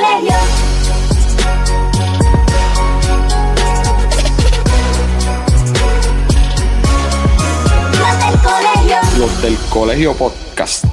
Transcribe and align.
colegio. 0.00 0.34
Los 7.98 8.18
del 8.18 8.38
colegio. 8.38 8.96
Los 9.18 9.42
del 9.42 9.56
Colegio 9.68 10.14
Podcast. 10.14 10.84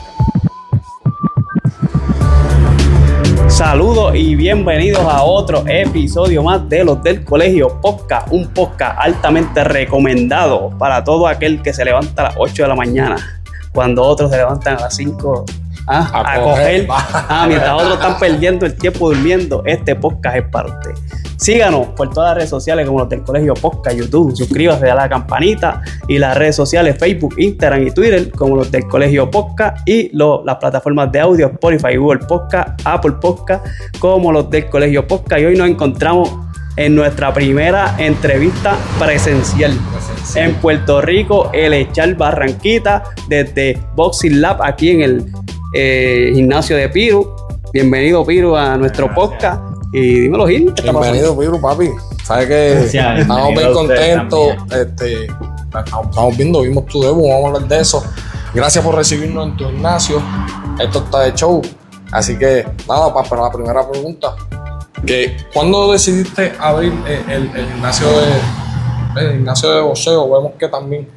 Saludos 3.48 4.16
y 4.16 4.36
bienvenidos 4.36 5.02
a 5.02 5.24
otro 5.24 5.64
episodio 5.68 6.44
más 6.44 6.68
de 6.70 6.84
los 6.84 7.02
del 7.02 7.24
Colegio 7.24 7.80
Podcast, 7.82 8.28
un 8.32 8.48
podcast 8.50 9.00
altamente 9.00 9.64
recomendado 9.64 10.70
para 10.78 11.04
todo 11.04 11.28
aquel 11.28 11.62
que 11.64 11.74
se 11.74 11.84
levanta 11.84 12.24
a 12.24 12.26
las 12.26 12.36
8 12.38 12.64
de 12.64 12.68
la 12.68 12.76
mañana, 12.76 13.42
cuando 13.74 14.04
otros 14.04 14.30
se 14.30 14.38
levantan 14.38 14.78
a 14.78 14.82
las 14.82 14.96
5 14.96 15.46
ah, 15.88 16.10
A 16.14 16.34
a, 16.34 16.42
coger. 16.42 16.88
coger, 16.88 16.88
ah, 17.14 17.46
mientras 17.48 17.74
otros 17.74 17.94
están 17.94 18.20
perdiendo 18.20 18.66
el 18.66 18.76
tiempo 18.76 19.10
durmiendo, 19.10 19.64
este 19.66 19.96
podcast 19.96 20.36
es 20.38 20.44
para 20.52 20.70
usted. 20.70 20.92
Síganos 21.38 21.88
por 21.90 22.10
todas 22.10 22.30
las 22.30 22.38
redes 22.38 22.50
sociales 22.50 22.88
como 22.88 22.98
los 23.00 23.10
del 23.10 23.22
Colegio 23.22 23.54
Podcast, 23.54 23.96
YouTube, 23.96 24.36
suscríbase 24.36 24.90
a 24.90 24.96
la 24.96 25.08
campanita. 25.08 25.84
Y 26.08 26.18
las 26.18 26.36
redes 26.36 26.56
sociales 26.56 26.98
Facebook, 27.00 27.36
Instagram 27.38 27.86
y 27.88 27.92
Twitter 27.92 28.32
como 28.32 28.56
los 28.56 28.72
del 28.72 28.88
Colegio 28.88 29.30
Podcast. 29.30 29.88
Y 29.88 30.10
lo- 30.18 30.44
las 30.44 30.56
plataformas 30.56 31.12
de 31.12 31.20
audio 31.20 31.46
Spotify, 31.48 31.96
Google 31.96 32.26
Podcast, 32.28 32.82
Apple 32.86 33.14
Podcast 33.22 33.64
como 34.00 34.32
los 34.32 34.50
del 34.50 34.68
Colegio 34.68 35.06
Podcast. 35.08 35.40
Y 35.42 35.46
hoy 35.46 35.56
nos 35.56 35.70
encontramos 35.70 36.36
en 36.76 36.96
nuestra 36.96 37.32
primera 37.32 37.94
entrevista 38.00 38.76
presencial. 38.98 39.78
En 40.36 40.56
Puerto 40.56 41.02
Rico, 41.02 41.52
el 41.54 41.74
Echar 41.74 42.16
Barranquita 42.16 43.04
desde 43.30 43.80
Boxing 43.96 44.42
Lab 44.42 44.64
aquí 44.64 44.90
en 44.90 45.02
el 45.02 45.26
eh, 45.74 46.32
gimnasio 46.34 46.78
de 46.78 46.90
Piru. 46.90 47.36
Bienvenido 47.74 48.26
Piru 48.26 48.56
a 48.56 48.78
nuestro 48.78 49.14
podcast 49.14 49.62
y 49.94 50.22
dímelo 50.22 50.48
Gil, 50.48 50.74
¿qué 50.74 50.82
está 50.82 50.94
pasando? 50.94 51.02
Bienvenido, 51.02 51.38
Piru, 51.38 51.62
papi. 51.62 51.90
Sabes 52.24 52.48
que 52.48 52.74
estamos 52.86 53.08
bien 53.18 53.28
bienvenido 53.28 53.74
contentos. 53.74 54.48
Este, 54.72 55.26
estamos 55.26 56.38
viendo, 56.38 56.62
vimos 56.62 56.86
tu 56.86 57.02
debut, 57.02 57.28
vamos 57.28 57.44
a 57.44 57.48
hablar 57.48 57.68
de 57.70 57.80
eso. 57.80 58.04
Gracias 58.54 58.84
por 58.84 58.96
recibirnos 58.96 59.48
en 59.48 59.58
tu 59.58 59.66
gimnasio. 59.68 60.22
Esto 60.80 61.00
está 61.00 61.20
de 61.22 61.34
show. 61.34 61.62
Así 62.12 62.38
que, 62.38 62.66
nada, 62.88 63.14
pa- 63.14 63.24
para 63.24 63.44
la 63.44 63.52
primera 63.52 63.90
pregunta. 63.90 64.36
Que, 65.06 65.38
¿Cuándo 65.54 65.92
decidiste 65.92 66.54
abrir 66.60 66.94
eh, 67.08 67.22
el, 67.28 67.44
el 67.56 67.68
gimnasio 67.74 68.08
de 68.08 69.22
el 69.22 69.32
gimnasio 69.34 69.70
de 69.72 69.82
boxeo? 69.82 70.24
Vemos 70.32 70.54
que 70.58 70.68
también 70.70 71.08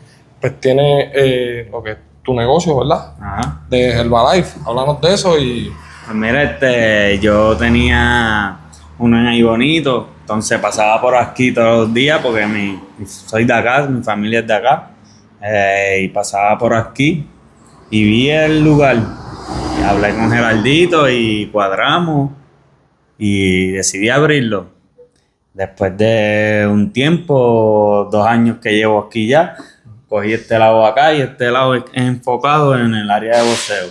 pues, 0.41 0.61
tiene 0.61 1.11
eh, 1.15 1.69
lo 1.71 1.83
que 1.83 1.93
es 1.93 1.97
tu 2.31 2.37
negocio, 2.37 2.79
¿verdad? 2.79 3.13
Ajá. 3.21 3.61
De 3.69 3.91
Herbalife. 3.91 4.59
Háblanos 4.65 5.01
de 5.01 5.15
eso 5.15 5.39
y 5.39 5.73
Pues 6.05 6.17
mira, 6.17 6.43
este, 6.43 7.19
yo 7.19 7.57
tenía 7.57 8.57
uno 8.99 9.19
en 9.19 9.27
ahí 9.27 9.43
bonito, 9.43 10.09
entonces 10.21 10.59
pasaba 10.59 11.01
por 11.01 11.17
aquí 11.17 11.53
todos 11.53 11.87
los 11.87 11.95
días 11.95 12.21
porque 12.23 12.47
mi, 12.47 12.79
soy 13.07 13.45
de 13.45 13.53
acá, 13.53 13.87
mi 13.87 14.03
familia 14.03 14.41
es 14.41 14.47
de 14.47 14.55
acá, 14.55 14.91
eh, 15.43 16.01
y 16.05 16.09
pasaba 16.09 16.59
por 16.59 16.75
aquí 16.75 17.27
y 17.91 18.05
vi 18.05 18.31
el 18.31 18.63
lugar. 18.63 18.97
Y 19.79 19.83
hablé 19.83 20.15
con 20.15 20.31
Geraldito 20.31 21.09
y 21.09 21.47
cuadramos 21.47 22.31
y 23.19 23.73
decidí 23.73 24.09
abrirlo. 24.09 24.67
Después 25.53 25.97
de 25.97 26.69
un 26.71 26.93
tiempo, 26.93 28.09
dos 28.11 28.27
años 28.27 28.59
que 28.63 28.73
llevo 28.73 29.01
aquí 29.01 29.27
ya, 29.27 29.57
cogí 30.11 30.33
este 30.33 30.59
lado 30.59 30.85
acá 30.85 31.15
y 31.15 31.21
este 31.21 31.53
lado 31.53 31.77
es 31.77 31.85
enfocado 31.95 32.77
en 32.77 32.93
el 32.97 33.09
área 33.09 33.39
de 33.39 33.49
boxeo. 33.49 33.89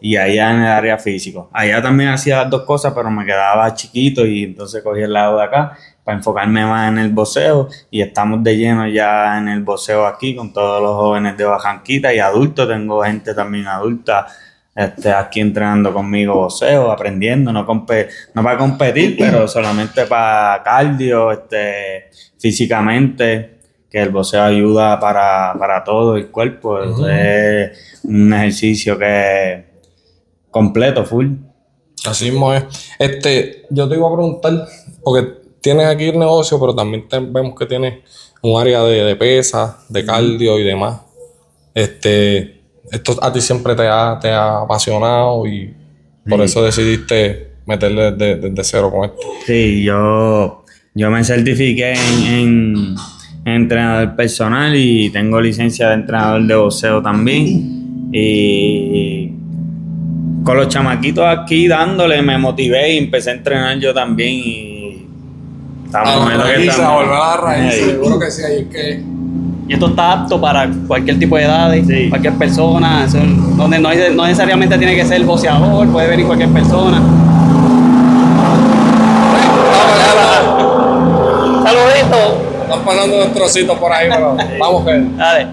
Y 0.00 0.16
allá 0.16 0.50
en 0.50 0.62
el 0.62 0.66
área 0.66 0.98
físico. 0.98 1.50
Allá 1.52 1.82
también 1.82 2.08
hacía 2.08 2.38
las 2.38 2.50
dos 2.50 2.62
cosas, 2.62 2.94
pero 2.94 3.10
me 3.10 3.26
quedaba 3.26 3.74
chiquito 3.74 4.24
y 4.26 4.44
entonces 4.44 4.82
cogí 4.82 5.02
el 5.02 5.12
lado 5.12 5.36
de 5.36 5.44
acá 5.44 5.76
para 6.02 6.16
enfocarme 6.16 6.64
más 6.64 6.88
en 6.88 6.98
el 6.98 7.10
boxeo. 7.10 7.68
Y 7.90 8.00
estamos 8.00 8.42
de 8.42 8.56
lleno 8.56 8.88
ya 8.88 9.36
en 9.36 9.48
el 9.48 9.62
boxeo 9.62 10.06
aquí 10.06 10.34
con 10.34 10.54
todos 10.54 10.82
los 10.82 10.94
jóvenes 10.96 11.36
de 11.36 11.44
Bajanquita 11.44 12.14
y 12.14 12.18
adultos, 12.18 12.66
tengo 12.66 13.02
gente 13.02 13.34
también 13.34 13.66
adulta 13.66 14.26
este, 14.74 15.12
aquí 15.12 15.40
entrenando 15.40 15.92
conmigo 15.92 16.34
boxeo, 16.34 16.90
aprendiendo, 16.90 17.52
no, 17.52 17.62
no 17.64 18.42
para 18.42 18.56
competir, 18.56 19.16
pero 19.18 19.46
solamente 19.46 20.06
para 20.06 20.62
cardio, 20.62 21.30
este, 21.30 22.08
físicamente, 22.38 23.51
que 23.92 24.00
el 24.00 24.08
boxeo 24.08 24.42
ayuda 24.42 24.98
para, 24.98 25.54
para 25.58 25.84
todo 25.84 26.16
el 26.16 26.28
cuerpo, 26.30 26.80
es 26.82 26.88
un 28.04 28.32
ejercicio 28.32 28.98
que 28.98 29.66
completo, 30.50 31.04
full. 31.04 31.28
Así 32.06 32.30
mismo 32.30 32.52
es. 32.54 32.64
Este, 32.98 33.66
yo 33.70 33.88
te 33.88 33.96
iba 33.96 34.08
a 34.08 34.12
preguntar, 34.14 34.66
porque 35.04 35.28
tienes 35.60 35.86
aquí 35.86 36.04
el 36.08 36.18
negocio, 36.18 36.58
pero 36.58 36.74
también 36.74 37.06
te- 37.08 37.20
vemos 37.20 37.54
que 37.56 37.66
tienes 37.66 38.00
un 38.42 38.60
área 38.60 38.82
de, 38.82 39.04
de 39.04 39.14
pesas, 39.16 39.76
de 39.88 40.04
cardio 40.04 40.58
y 40.58 40.64
demás. 40.64 41.00
Este, 41.74 42.60
esto 42.90 43.16
a 43.22 43.32
ti 43.32 43.40
siempre 43.40 43.74
te 43.74 43.86
ha, 43.86 44.18
te 44.20 44.30
ha 44.30 44.58
apasionado 44.62 45.46
y 45.46 45.74
por 46.28 46.38
Sí. 46.40 46.44
eso 46.46 46.62
decidiste 46.62 47.52
meterle 47.66 48.12
desde, 48.12 48.36
desde 48.48 48.64
cero 48.64 48.90
con 48.90 49.04
esto. 49.04 49.20
Sí, 49.46 49.82
yo, 49.84 50.64
yo 50.94 51.10
me 51.10 51.22
certifiqué 51.24 51.92
en- 51.92 52.26
en 52.26 52.94
entrenador 53.44 54.14
personal 54.16 54.74
y 54.76 55.10
tengo 55.10 55.40
licencia 55.40 55.88
de 55.88 55.94
entrenador 55.94 56.42
de 56.46 56.54
boxeo 56.54 57.02
también. 57.02 58.08
Y 58.12 59.32
con 60.44 60.56
los 60.56 60.68
chamaquitos 60.68 61.24
aquí 61.26 61.66
dándole 61.68 62.20
me 62.22 62.36
motivé 62.38 62.94
y 62.94 62.98
empecé 62.98 63.30
a 63.30 63.34
entrenar 63.34 63.78
yo 63.78 63.94
también 63.94 64.30
y 64.34 65.06
estamos 65.86 66.30
en 66.32 66.38
lo 66.38 66.44
que 66.44 66.66
estamos. 66.66 67.04
Seguro 67.72 68.18
que 68.18 68.30
sí, 68.30 68.42
ahí 68.42 68.58
es 68.60 68.66
que 68.68 69.02
Y 69.68 69.74
esto 69.74 69.86
está 69.86 70.12
apto 70.12 70.40
para 70.40 70.68
cualquier 70.88 71.18
tipo 71.18 71.36
de 71.36 71.44
edades, 71.44 71.86
Sí. 71.86 72.08
cualquier 72.10 72.34
persona, 72.34 73.04
eso 73.06 73.18
no, 73.56 73.68
no, 73.68 73.90
es- 73.90 74.14
no 74.14 74.24
necesariamente 74.24 74.76
tiene 74.76 74.96
que 74.96 75.04
ser 75.04 75.22
boxeador, 75.24 75.86
puede 75.88 76.08
venir 76.08 76.26
cualquier 76.26 76.50
persona. 76.50 77.00
Saludito. 81.64 82.41
Están 82.72 82.84
pasando 82.84 83.16
unos 83.16 83.32
trocitos 83.34 83.78
por 83.78 83.92
ahí, 83.92 84.08
pero 84.10 84.36
vamos 84.58 84.84
que 84.84 85.00
Dale. 85.16 85.46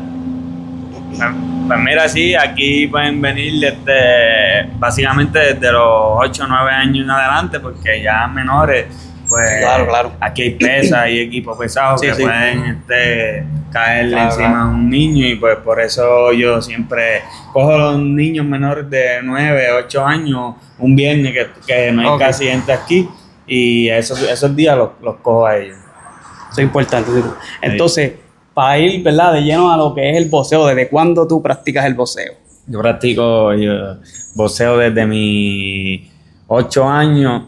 Pues, 1.09 1.19
pues 1.68 1.80
mira, 1.80 2.07
sí, 2.09 2.35
aquí 2.35 2.88
pueden 2.88 3.22
venir 3.22 3.63
este, 3.63 4.69
básicamente 4.78 5.40
desde 5.53 5.72
los 5.72 5.84
8 6.18 6.44
o 6.44 6.47
9 6.47 6.72
años 6.72 7.03
en 7.03 7.12
adelante, 7.12 7.59
porque 7.59 8.02
ya 8.02 8.28
menores, 8.28 8.85
pues 9.28 9.59
Claro, 9.59 9.88
claro. 9.88 10.12
aquí 10.19 10.41
hay 10.44 10.52
pesas 10.52 11.09
y 11.09 11.19
equipos 11.19 11.57
pesados 11.57 12.02
Sí, 12.02 12.07
que 12.07 12.16
sí. 12.16 12.24
pueden 12.24 12.63
este, 12.66 13.44
caerle 13.72 14.12
Claro, 14.13 14.30
encima 14.31 14.47
claro. 14.50 14.63
a 14.63 14.68
un 14.69 14.90
niño 14.90 15.28
y 15.28 15.36
pues 15.36 15.57
por 15.57 15.80
eso 15.80 16.31
yo 16.34 16.59
siempre 16.62 17.22
cojo 17.53 17.74
a 17.75 17.78
los 17.78 18.00
niños 18.00 18.46
menores 18.47 18.90
de 18.90 19.19
9, 19.24 19.68
8 19.86 20.06
años 20.06 20.56
un 20.80 20.96
viernes 20.96 21.34
que, 21.34 21.47
que 21.68 21.91
no 21.91 22.01
hay 22.01 22.07
Ok. 22.07 22.19
casi 22.19 22.46
gente 22.47 22.72
aquí 22.74 23.07
y 23.46 23.90
esos, 23.90 24.22
esos 24.24 24.56
días 24.56 24.75
los, 24.78 24.90
los 25.03 25.16
cojo 25.18 25.46
a 25.46 25.57
ellos. 25.57 25.78
Eso 26.52 26.62
es 26.62 26.66
importante. 26.66 27.12
Entonces, 27.62 28.14
para 28.54 28.78
ir, 28.78 29.04
¿verdad? 29.04 29.34
De 29.34 29.42
lleno 29.42 29.72
a 29.72 29.78
lo 29.78 29.94
que 29.94 30.10
es 30.10 30.18
el 30.18 30.30
boxeo, 30.30 30.68
¿desde 30.68 30.90
cuándo 30.90 31.28
tú 31.28 31.42
practicas 31.42 31.86
el 31.86 31.94
boxeo? 31.94 32.34
Yo 32.68 32.82
practico 32.82 33.54
yo, 33.54 33.98
boxeo 34.36 34.78
desde 34.78 35.06
mis 35.06 36.02
8 36.48 36.90
años. 36.90 37.44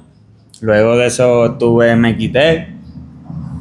Luego 0.62 0.96
de 0.96 1.08
eso 1.08 1.58
tuve, 1.60 1.96
me 1.96 2.16
quité. 2.16 2.68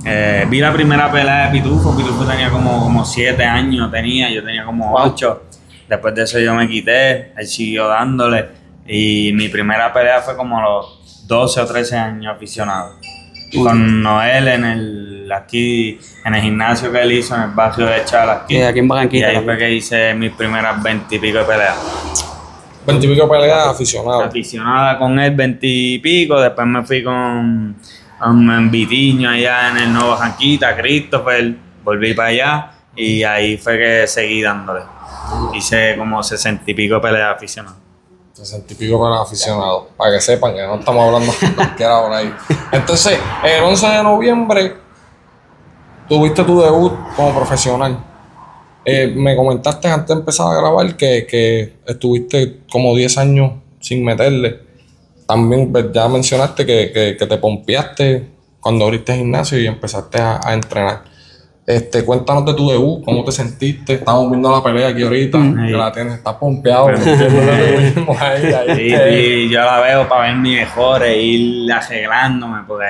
Eh, 0.04 0.46
vi 0.48 0.60
la 0.60 0.72
primera 0.72 1.10
pelea 1.10 1.46
de 1.46 1.58
Pitufo. 1.58 1.96
Pitufo 1.96 2.24
tenía 2.24 2.50
como, 2.50 2.80
como 2.84 3.04
7 3.04 3.42
años, 3.44 3.90
tenía, 3.90 4.30
yo 4.30 4.42
tenía 4.44 4.64
como 4.64 4.92
Wow. 4.92 5.12
8. 5.12 5.42
Después 5.88 6.14
de 6.14 6.22
eso 6.22 6.38
yo 6.38 6.54
me 6.54 6.68
quité, 6.68 7.32
él 7.36 7.46
siguió 7.46 7.88
dándole. 7.88 8.46
Y 8.86 9.32
mi 9.34 9.48
primera 9.48 9.92
pelea 9.92 10.20
fue 10.20 10.36
como 10.36 10.58
a 10.58 10.62
los 10.62 11.26
12 11.26 11.60
o 11.60 11.66
13 11.66 11.96
años 11.96 12.34
aficionado. 12.34 12.94
Con 13.52 14.02
Noel 14.02 14.48
en 14.48 14.64
el, 14.64 15.09
aquí, 15.32 15.98
en 16.24 16.34
el 16.34 16.42
gimnasio 16.42 16.90
que 16.92 17.00
él 17.02 17.12
hizo 17.12 17.34
en 17.34 17.42
el 17.42 17.50
barrio 17.50 17.86
de 17.86 18.04
Chala. 18.04 18.32
Aquí, 18.44 18.56
Eh, 18.56 18.66
aquí 18.66 18.78
en 18.80 18.88
Barranquita 18.88 19.32
Y 19.32 19.36
ahí 19.36 19.44
fue 19.44 19.58
que 19.58 19.70
hice 19.72 20.14
mis 20.14 20.32
primeras 20.32 20.82
20 20.82 21.14
y 21.14 21.18
pico 21.18 21.38
de 21.38 21.44
peleas. 21.44 21.76
Veintipico 22.86 23.28
peleas 23.28 23.68
aficionados. 23.68 24.24
aficionada 24.26 24.98
con 24.98 25.18
él 25.18 25.34
veintipico, 25.34 26.40
después 26.40 26.66
me 26.66 26.82
fui 26.84 27.04
con, 27.04 27.76
con 28.18 28.70
Vitiño 28.70 29.28
allá 29.30 29.70
en 29.70 29.76
el 29.76 29.92
Nuevo 29.92 30.16
Janquita, 30.16 30.74
Christopher, 30.76 31.54
volví 31.84 32.14
para 32.14 32.28
allá 32.28 32.70
y 32.96 33.22
ahí 33.22 33.58
fue 33.58 33.78
que 33.78 34.06
seguí 34.06 34.40
dándole. 34.42 34.80
Hice 35.54 35.94
como 35.96 36.22
sesenta 36.22 36.70
y 36.70 36.74
pico 36.74 37.00
peleas 37.00 37.36
aficionadas. 37.36 37.78
Sesenta 38.32 38.72
y 38.72 38.76
pico 38.76 38.98
para 38.98 39.20
aficionados. 39.20 39.88
Para 39.96 40.12
que 40.12 40.20
sepan 40.22 40.54
que 40.54 40.62
no 40.62 40.76
estamos 40.76 41.06
hablando 41.06 41.32
cualquiera 41.54 42.00
por 42.00 42.12
ahí. 42.12 42.34
Entonces, 42.72 43.18
el 43.44 43.62
11 43.62 43.86
de 43.86 44.02
noviembre 44.02 44.76
tuviste 46.10 46.44
tu 46.44 46.60
debut 46.60 46.92
como 47.16 47.32
profesional. 47.34 47.96
Eh, 48.84 49.12
me 49.16 49.34
comentaste 49.36 49.88
antes 49.88 50.08
de 50.08 50.14
empezar 50.20 50.48
a 50.48 50.60
grabar 50.60 50.96
que, 50.96 51.26
que 51.26 51.76
estuviste 51.86 52.60
como 52.70 52.94
10 52.96 53.16
años 53.18 53.52
sin 53.80 54.04
meterle. 54.04 54.58
también 55.26 55.70
pues, 55.70 55.86
ya 55.92 56.08
mencionaste 56.08 56.66
que, 56.66 56.90
que, 56.92 57.16
que 57.16 57.26
te 57.26 57.36
pompeaste 57.38 58.26
cuando 58.60 58.84
abriste 58.84 59.14
gimnasio 59.16 59.58
y 59.60 59.66
empezaste 59.66 60.20
a, 60.20 60.40
a 60.42 60.52
entrenar. 60.54 61.04
Este, 61.66 62.04
cuéntanos 62.04 62.44
de 62.46 62.54
tu 62.54 62.68
debut, 62.68 63.04
cómo 63.04 63.22
te 63.22 63.30
sentiste. 63.30 63.92
Estamos 63.94 64.28
viendo 64.30 64.50
la 64.50 64.60
pelea 64.62 64.88
aquí 64.88 65.02
ahorita, 65.04 65.38
Mm. 65.38 65.66
que 65.68 65.72
la 65.72 65.92
tienes, 65.92 66.14
estás 66.14 66.34
pompeado. 66.34 66.88
ahí, 68.18 68.44
ahí, 68.52 68.76
Sí, 68.76 68.92
este, 68.92 69.10
sí, 69.14 69.48
yo 69.50 69.60
la 69.60 69.80
veo 69.80 70.08
para 70.08 70.22
ver 70.28 70.36
mi 70.36 70.56
mejor 70.56 71.02
e 71.04 71.22
ir 71.22 71.72
arreglándome, 71.72 72.62
porque 72.66 72.84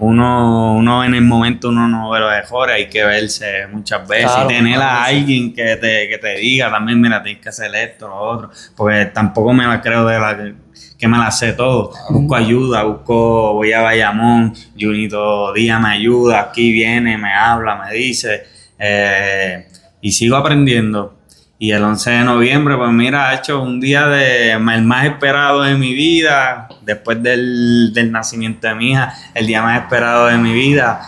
uno, 0.00 0.74
uno 0.74 1.04
en 1.04 1.14
el 1.14 1.22
momento 1.22 1.70
uno 1.70 1.88
no 1.88 2.10
ve 2.10 2.20
los 2.20 2.30
mejores, 2.30 2.76
hay 2.76 2.88
que 2.88 3.04
verse 3.04 3.66
muchas 3.72 4.06
veces 4.06 4.26
Claro, 4.26 4.50
y 4.50 4.54
tener 4.54 4.74
claro 4.74 4.90
a 4.90 5.04
alguien 5.04 5.52
que 5.52 5.76
te, 5.76 6.08
que 6.08 6.18
te 6.18 6.36
diga 6.36 6.70
también, 6.70 7.00
mira, 7.00 7.22
tienes 7.22 7.42
que 7.42 7.48
hacer 7.48 7.74
esto, 7.74 8.08
lo 8.08 8.16
otro, 8.16 8.50
porque 8.76 9.06
tampoco 9.06 9.52
me 9.52 9.66
la 9.66 9.80
creo 9.80 10.06
de 10.06 10.18
la 10.18 10.36
que, 10.36 10.54
que 10.96 11.08
me 11.08 11.18
la 11.18 11.30
sé 11.30 11.52
todo. 11.52 11.92
Busco 12.10 12.36
ayuda, 12.36 12.84
busco, 12.84 13.54
voy 13.54 13.72
a 13.72 13.82
Bayamón, 13.82 14.54
Junito 14.78 15.52
Díaz 15.52 15.80
me 15.80 15.88
ayuda, 15.88 16.40
aquí 16.40 16.72
viene, 16.72 17.18
me 17.18 17.32
habla, 17.34 17.76
me 17.76 17.94
dice, 17.94 18.44
eh, 18.78 19.66
y 20.00 20.12
sigo 20.12 20.36
aprendiendo. 20.36 21.17
Y 21.60 21.72
el 21.72 21.82
11 21.82 22.10
de 22.10 22.20
noviembre, 22.20 22.76
pues 22.76 22.90
mira, 22.92 23.30
ha 23.30 23.34
hecho 23.34 23.60
un 23.60 23.80
día 23.80 24.06
de 24.06 24.52
el 24.52 24.82
más 24.84 25.06
esperado 25.06 25.62
de 25.62 25.74
mi 25.74 25.92
vida, 25.92 26.68
después 26.82 27.20
del, 27.20 27.92
del 27.92 28.12
nacimiento 28.12 28.68
de 28.68 28.74
mi 28.76 28.92
hija, 28.92 29.12
el 29.34 29.46
día 29.46 29.60
más 29.60 29.80
esperado 29.80 30.26
de 30.26 30.38
mi 30.38 30.52
vida. 30.52 31.00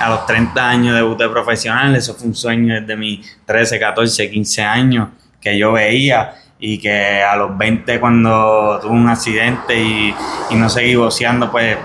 A 0.00 0.08
los 0.10 0.26
30 0.26 0.68
años 0.68 0.94
debuté 0.96 1.28
profesional, 1.28 1.94
eso 1.96 2.14
fue 2.14 2.26
un 2.26 2.34
sueño 2.34 2.74
desde 2.74 2.96
mis 2.96 3.20
13, 3.46 3.78
14, 3.78 4.30
15 4.30 4.62
años 4.62 5.08
que 5.40 5.56
yo 5.56 5.72
veía 5.72 6.34
y 6.58 6.76
que 6.78 7.22
a 7.22 7.36
los 7.36 7.56
20 7.56 8.00
cuando 8.00 8.78
tuve 8.82 8.90
un 8.90 9.08
accidente 9.08 9.80
y, 9.80 10.14
y 10.50 10.54
no 10.56 10.68
seguí 10.68 10.96
boceando, 10.96 11.50
pues 11.50 11.78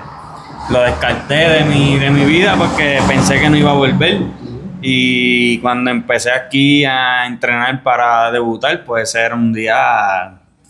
lo 0.69 0.81
descarté 0.81 1.49
de 1.49 1.63
mi, 1.63 1.97
de 1.97 2.09
mi 2.09 2.25
vida 2.25 2.55
porque 2.57 2.99
pensé 3.07 3.39
que 3.39 3.49
no 3.49 3.55
iba 3.55 3.71
a 3.71 3.75
volver. 3.75 4.19
Y 4.87 5.57
cuando 5.59 5.89
empecé 5.91 6.31
aquí 6.31 6.85
a 6.85 7.25
entrenar 7.25 7.81
para 7.83 8.31
debutar, 8.31 8.83
pues 8.85 9.13
era 9.15 9.35
un 9.35 9.51
día 9.53 9.75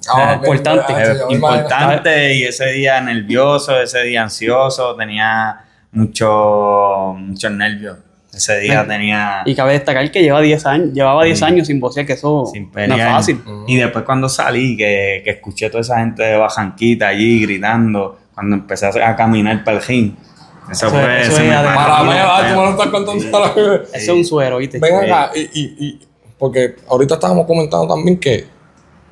Ah, 0.07 0.35
importante. 0.45 0.93
eh, 0.95 1.15
importante 1.29 2.35
y 2.35 2.43
ese 2.43 2.67
día 2.73 3.01
nervioso, 3.01 3.79
ese 3.81 4.03
día 4.03 4.21
ansioso, 4.23 4.95
tenía 4.95 5.61
mucho, 5.91 7.15
muchos 7.17 7.51
nervios. 7.51 7.97
Ese 8.33 8.59
día 8.59 8.85
tenía 8.85 9.43
Y 9.45 9.55
cabe 9.55 9.73
destacar 9.73 10.11
que 10.11 10.21
lleva 10.21 10.41
10 10.41 10.65
años, 10.65 10.89
llevaba 10.93 11.23
10 11.23 11.39
Sí. 11.39 11.45
años 11.45 11.67
sin 11.67 11.79
vocear, 11.79 12.05
que 12.05 12.13
eso 12.13 12.45
sin 12.51 12.69
no 12.73 12.95
es 12.95 13.03
fácil. 13.05 13.41
Y 13.65 13.77
después 13.77 14.03
cuando 14.03 14.27
salí, 14.27 14.75
que, 14.75 15.21
que 15.23 15.29
escuché 15.31 15.69
toda 15.69 15.81
esa 15.81 15.99
gente 15.99 16.21
de 16.21 16.35
Bajanquita 16.35 17.07
allí 17.07 17.41
gritando, 17.43 18.19
cuando 18.33 18.57
empecé 18.57 18.87
a 18.87 19.09
a 19.09 19.15
caminar 19.15 19.63
para 19.63 19.77
el 19.77 19.83
ring. 19.83 20.11
Eso, 20.71 20.87
Eso 20.87 20.89
fue, 20.89 21.21
es- 21.21 21.27
eso 21.29 21.41
es 21.41 21.53
Para 21.53 22.03
mí, 22.03 22.09
la 22.13 22.25
va, 22.25 22.39
tú 22.49 22.55
me 22.59 22.65
lo 22.65 22.69
estás 22.71 22.87
contando 22.87 23.25
toda 23.31 23.47
la 23.47 23.53
vida. 23.53 23.75
Eso 23.93 23.97
es 23.97 24.09
un 24.09 24.25
suero, 24.25 24.57
¿viste? 24.57 24.79
Ven 24.79 24.95
acá, 24.95 25.31
y, 25.35 25.41
y, 25.41 25.75
y- 25.87 25.99
porque 26.37 26.75
ahorita 26.89 27.13
estábamos 27.15 27.45
comentando 27.45 27.87
también 27.93 28.19
que 28.19 28.45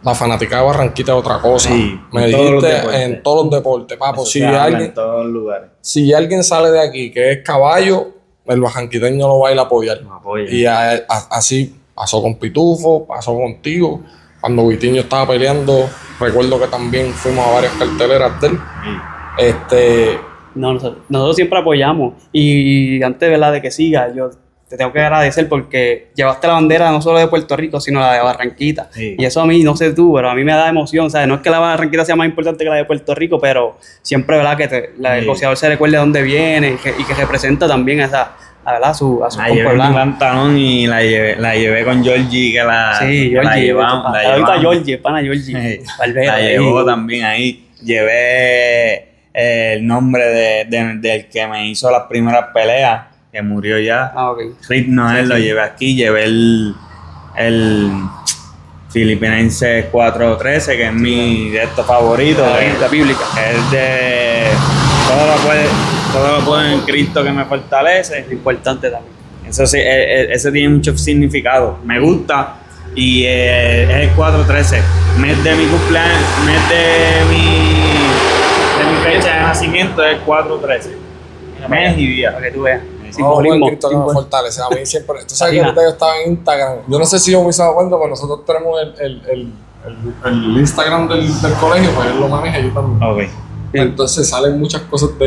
la 0.03 0.13
fanática 0.13 0.57
de 0.59 0.63
Barranquita 0.65 1.13
es 1.13 1.17
otra 1.17 1.39
cosa. 1.39 1.69
Sí, 1.69 1.99
Me 2.11 2.25
en 2.25 2.31
todos 2.31 2.51
los 2.51 2.61
dijiste 2.63 2.77
deportes. 2.77 3.01
en 3.01 3.23
todos 3.23 3.45
los 3.45 3.53
deportes, 3.55 3.97
papo. 3.97 4.21
Eso 4.23 4.31
Si 4.31 4.39
se 4.39 4.45
habla 4.47 4.63
alguien, 4.65 4.81
en 4.83 4.93
todos 4.93 5.23
los 5.25 5.33
lugares. 5.33 5.69
si 5.79 6.13
alguien 6.13 6.43
sale 6.43 6.71
de 6.71 6.81
aquí 6.81 7.11
que 7.11 7.31
es 7.31 7.39
caballo, 7.43 8.07
el 8.45 8.59
bajanquiteño 8.59 9.27
lo 9.27 9.39
va 9.39 9.49
a 9.49 9.51
ir 9.53 9.59
a 9.59 9.61
apoyar. 9.61 10.01
Apoya. 10.11 10.51
Y 10.51 10.65
a- 10.65 10.91
a- 11.07 11.27
así 11.31 11.79
pasó 11.95 12.21
con 12.21 12.35
Pitufo, 12.35 13.05
pasó 13.07 13.33
contigo. 13.35 14.01
Cuando 14.41 14.67
Vitiño 14.67 14.99
estaba 15.01 15.25
peleando, 15.27 15.89
recuerdo 16.19 16.59
que 16.59 16.67
también 16.67 17.13
fuimos 17.13 17.47
a 17.47 17.51
varias 17.51 17.71
carteleras 17.73 18.41
de 18.41 18.47
él. 18.47 18.57
Sí. 18.83 18.89
Este, 19.37 20.19
No, 20.55 20.73
nosotros, 20.73 21.03
nosotros 21.09 21.35
siempre 21.35 21.59
apoyamos. 21.59 22.13
Y 22.31 23.01
antes 23.03 23.29
¿verdad? 23.29 23.51
de 23.53 23.61
que 23.61 23.71
siga, 23.71 24.13
yo 24.15 24.29
te 24.69 24.77
tengo 24.77 24.91
que 24.91 24.99
agradecer 25.01 25.47
porque 25.49 26.07
llevaste 26.15 26.47
la 26.47 26.53
bandera 26.53 26.89
no 26.89 26.99
solo 27.01 27.19
de 27.19 27.27
Puerto 27.27 27.55
Rico, 27.55 27.79
sino 27.79 27.99
la 27.99 28.13
de 28.13 28.21
Barranquita. 28.21 28.89
Sí. 28.91 29.15
Y 29.19 29.25
eso 29.25 29.41
a 29.41 29.45
mí, 29.45 29.61
no 29.61 29.75
sé 29.75 29.93
tú, 29.93 30.13
pero 30.15 30.29
a 30.29 30.35
mí 30.35 30.43
me 30.43 30.51
da 30.53 30.67
emoción. 30.69 31.11
¿sabes? 31.11 31.27
No 31.27 31.35
es 31.35 31.41
que 31.41 31.49
la 31.51 31.59
Barranquita 31.59 32.03
sea 32.05 32.15
más 32.15 32.27
importante 32.27 32.63
que 32.63 32.69
la 32.69 32.77
de 32.77 32.85
Puerto 32.85 33.13
Rico, 33.13 33.39
pero 33.39 33.77
siempre 34.01 34.37
¿verdad? 34.37 34.57
que 34.57 34.67
te- 34.67 34.89
la, 34.97 35.15
el 35.17 35.23
Sí. 35.23 35.27
boxeador 35.27 35.57
se 35.57 35.69
recuerde 35.69 35.93
de 35.97 35.99
dónde 35.99 36.21
viene 36.23 36.69
y 36.71 36.75
que, 36.77 36.89
y 36.99 37.03
que 37.03 37.13
representa 37.13 37.67
también 37.67 38.01
a, 38.01 38.05
esa, 38.05 38.31
a, 38.65 38.93
su, 38.95 39.23
a 39.23 39.29
su 39.29 39.37
La 39.39 39.49
llevé 39.49 39.73
blanco. 39.73 39.93
pantalón 39.93 40.57
y 40.57 40.87
la 40.87 41.03
llevé, 41.03 41.35
la 41.35 41.55
llevé 41.55 41.83
con 41.85 42.03
Georgie, 42.03 42.53
que 42.53 42.63
la, 42.63 42.95
Sí, 42.99 43.29
que 43.29 43.35
la 43.35 43.41
Georgie. 43.43 43.61
llevamos. 43.65 44.03
La 44.11 44.19
Ahorita 44.31 44.31
llevamos. 44.55 44.61
Georgie, 44.61 44.97
pana 44.97 45.21
Georgie. 45.21 45.79
Sí. 45.79 45.83
La 46.15 46.33
ahí. 46.35 46.49
llevó 46.53 46.83
también 46.83 47.25
ahí. 47.25 47.67
Llevé 47.83 49.12
eh, 49.33 49.73
el 49.77 49.87
nombre 49.87 50.23
de, 50.25 50.65
de- 50.65 50.97
del 50.99 51.27
que 51.27 51.47
me 51.47 51.67
hizo 51.67 51.89
las 51.91 52.03
primeras 52.03 52.45
peleas, 52.53 53.05
que 53.31 53.41
murió 53.41 53.79
ya. 53.79 54.11
Ah, 54.15 54.31
ok. 54.31 54.39
Rip 54.69 54.87
Noel 54.89 55.27
lo 55.29 55.37
llevé 55.37 55.61
aquí, 55.61 55.95
llevé 55.95 56.25
el, 56.25 56.75
el 57.35 57.91
Filipinense 58.91 59.87
413, 59.91 60.77
que 60.77 60.85
es 60.87 60.93
mi 60.93 61.49
de 61.49 61.63
estos 61.63 61.85
favoritos. 61.85 62.45
La 62.47 62.59
Biblia 62.59 62.87
bíblica. 62.89 63.23
es 63.49 63.71
de 63.71 64.43
todo 65.07 65.27
lo 65.27 65.33
puede, 65.43 65.65
todo 66.11 66.37
lo 66.39 66.45
puedo 66.45 66.63
en 66.63 66.79
Cristo 66.81 67.23
que 67.23 67.31
me 67.31 67.43
fortalece. 67.45 68.19
Es 68.19 68.31
importante 68.31 68.89
también. 68.91 69.13
Eso 69.49 69.65
sí, 69.65 69.77
eh, 69.79 69.83
eh, 70.23 70.27
ese 70.31 70.51
tiene 70.51 70.69
mucho 70.69 70.95
significado. 70.97 71.79
Me 71.83 71.99
gusta 71.99 72.55
y 72.95 73.23
eh, 73.25 73.83
es 73.83 74.09
el 74.09 74.15
413. 74.15 74.79
Mes 75.19 75.43
de 75.43 75.55
mi 75.55 75.65
cumpleaños, 75.65 76.21
mes 76.45 76.69
de 76.69 77.25
mi, 77.29 77.41
de 78.77 78.91
mi 78.91 78.97
fecha 79.11 79.33
de 79.37 79.42
nacimiento 79.53 80.03
es 80.03 80.17
el 80.17 80.21
413. 80.23 80.97
Mes 81.69 81.97
y 81.97 82.07
día. 82.07 82.33
Para 82.33 82.45
que 82.47 82.51
tú 82.51 82.61
veas. 82.63 82.81
No, 82.83 83.11
Simbolismo. 83.13 83.59
buen 83.59 83.69
Cristo 83.71 83.89
que 83.89 83.95
me 83.95 84.01
Simbol- 84.03 84.13
fortalece. 84.13 84.61
A 84.61 84.69
mí 84.69 84.85
siempre. 84.85 85.17
Tú 85.27 85.35
sabes 85.35 85.53
que 85.53 85.61
ahorita 85.61 85.81
yo 85.83 85.89
estaba 85.89 86.17
en 86.21 86.31
Instagram. 86.31 86.77
Yo 86.87 86.99
no 86.99 87.05
sé 87.05 87.19
si 87.19 87.31
yo 87.31 87.43
me 87.43 87.51
dado 87.55 87.75
cuenta, 87.75 87.95
pero 87.97 88.09
nosotros 88.09 88.43
tenemos 88.45 88.81
el, 88.81 88.93
el, 88.99 89.21
el, 89.29 89.53
el, 89.85 90.33
el 90.53 90.57
Instagram 90.57 91.07
del, 91.07 91.41
del 91.41 91.53
colegio, 91.53 91.91
pues 91.91 92.07
él 92.09 92.19
lo 92.19 92.27
maneja 92.27 92.59
yo 92.59 92.73
también. 92.73 93.03
Ok. 93.09 93.23
Entonces 93.75 94.27
salen 94.29 94.59
muchas 94.59 94.81
cosas 94.83 95.17
de, 95.17 95.25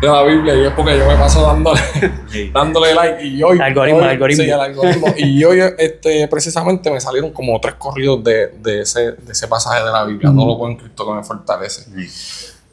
de 0.00 0.06
la 0.06 0.22
Biblia 0.22 0.54
y 0.54 0.64
es 0.66 0.72
porque 0.72 0.96
yo 0.98 1.06
me 1.06 1.14
paso 1.16 1.42
dándole, 1.42 1.80
Sí. 2.28 2.50
dándole 2.54 2.94
like. 2.94 3.22
Y 3.26 3.42
hoy. 3.42 3.58
Algoritmo, 3.60 4.00
hoy- 4.00 4.04
algoritmo. 4.08 4.44
Sí, 4.44 4.50
el 4.50 4.60
algoritmo. 4.60 5.06
y 5.16 5.44
hoy, 5.44 5.60
este, 5.78 6.28
precisamente, 6.28 6.90
me 6.90 7.00
salieron 7.00 7.32
como 7.32 7.58
tres 7.60 7.74
corridos 7.74 8.22
de, 8.24 8.48
de, 8.62 8.80
ese, 8.82 9.12
de 9.12 9.32
ese 9.32 9.48
pasaje 9.48 9.82
de 9.84 9.90
la 9.90 10.04
Biblia. 10.04 10.30
No 10.30 10.46
lo 10.46 10.58
puedo 10.58 10.70
en 10.70 10.76
Cristo 10.78 11.06
que 11.06 11.12
me 11.12 11.22
fortalece. 11.24 11.84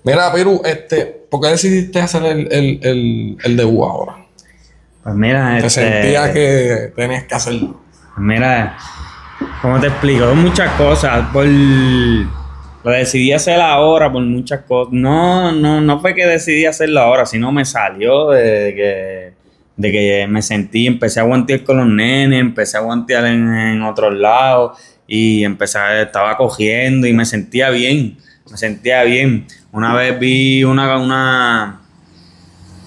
Mira, 0.03 0.32
Perú, 0.32 0.62
este, 0.63 1.06
¿por 1.06 1.41
qué 1.41 1.48
decidiste 1.50 2.00
hacer 2.00 2.24
el, 2.24 2.48
el, 2.51 2.79
el, 2.82 3.38
el 3.44 3.58
debut 3.58 3.84
ahora? 3.84 4.25
Pues 5.03 5.15
mira, 5.15 5.58
Te 5.60 5.68
este, 5.68 5.82
sentía 5.82 6.34
que 6.34 6.91
tenías 6.96 7.24
que 7.25 7.36
hacerlo. 7.36 7.82
Mira, 8.18 8.77
¿cómo 9.62 9.79
te 9.79 9.88
explico? 9.88 10.34
Muchas 10.36 10.72
cosas. 10.74 11.27
Por 11.32 11.46
lo 11.46 12.91
decidí 12.91 13.34
hacer 13.34 13.60
ahora 13.60 14.12
por 14.12 14.24
muchas 14.24 14.62
cosas. 14.62 14.94
No, 14.94 15.51
no, 15.51 15.82
no 15.82 16.00
fue 16.00 16.15
que 16.15 16.25
decidí 16.25 16.65
hacerlo 16.65 17.01
ahora, 17.01 17.25
sino 17.25 17.51
me 17.51 17.65
salió 17.65 18.29
de 18.29 18.74
que, 18.75 19.34
de 19.75 19.91
que 19.91 20.27
me 20.27 20.41
sentí, 20.41 20.88
empecé 20.88 21.20
a 21.20 21.24
aguantar 21.24 21.63
con 21.63 21.77
los 21.77 21.88
nenes, 21.88 22.39
empecé 22.39 22.77
a 22.77 22.79
aguantar 22.79 23.25
en, 23.25 23.53
en 23.53 23.82
otros 23.84 24.13
lados 24.13 24.79
y 25.08 25.44
empecé, 25.44 25.79
estaba 26.03 26.38
cogiendo 26.38 27.08
y 27.08 27.13
me 27.13 27.25
sentía 27.25 27.70
bien, 27.70 28.18
me 28.50 28.58
sentía 28.58 29.03
bien. 29.03 29.48
Una 29.72 29.94
vez 29.94 30.20
vi 30.20 30.63
una, 30.63 30.98
una 30.98 31.82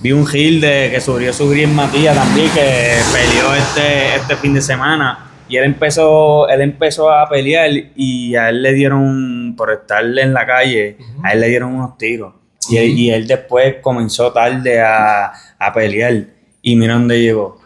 vi 0.01 0.13
un 0.13 0.27
Gil 0.27 0.61
de 0.61 0.91
que 0.93 1.01
subió 1.01 1.33
su 1.33 1.49
Gris 1.49 1.69
Matías 1.69 2.17
también 2.17 2.51
que 2.51 2.97
peleó 3.13 3.55
este, 3.55 4.17
este 4.17 4.37
fin 4.37 4.55
de 4.55 4.61
semana. 4.61 5.31
Y 5.49 5.57
él 5.57 5.65
empezó 5.65 6.49
él 6.49 6.61
empezó 6.63 7.11
a 7.11 7.29
pelear 7.29 7.71
y 7.95 8.35
a 8.37 8.49
él 8.49 8.63
le 8.63 8.73
dieron 8.73 9.55
por 9.57 9.71
estar 9.71 10.03
en 10.03 10.33
la 10.33 10.47
calle 10.47 10.97
a 11.23 11.33
él 11.33 11.41
le 11.41 11.49
dieron 11.49 11.75
unos 11.75 11.99
tiros. 11.99 12.35
Y, 12.71 12.77
él, 12.77 12.99
y 12.99 13.11
él 13.11 13.27
después 13.27 13.77
comenzó 13.83 14.33
tarde 14.33 14.81
a, 14.81 15.33
a 15.59 15.73
pelear. 15.73 16.27
Y 16.63 16.77
mira 16.77 16.95
dónde 16.95 17.21
llegó. 17.21 17.61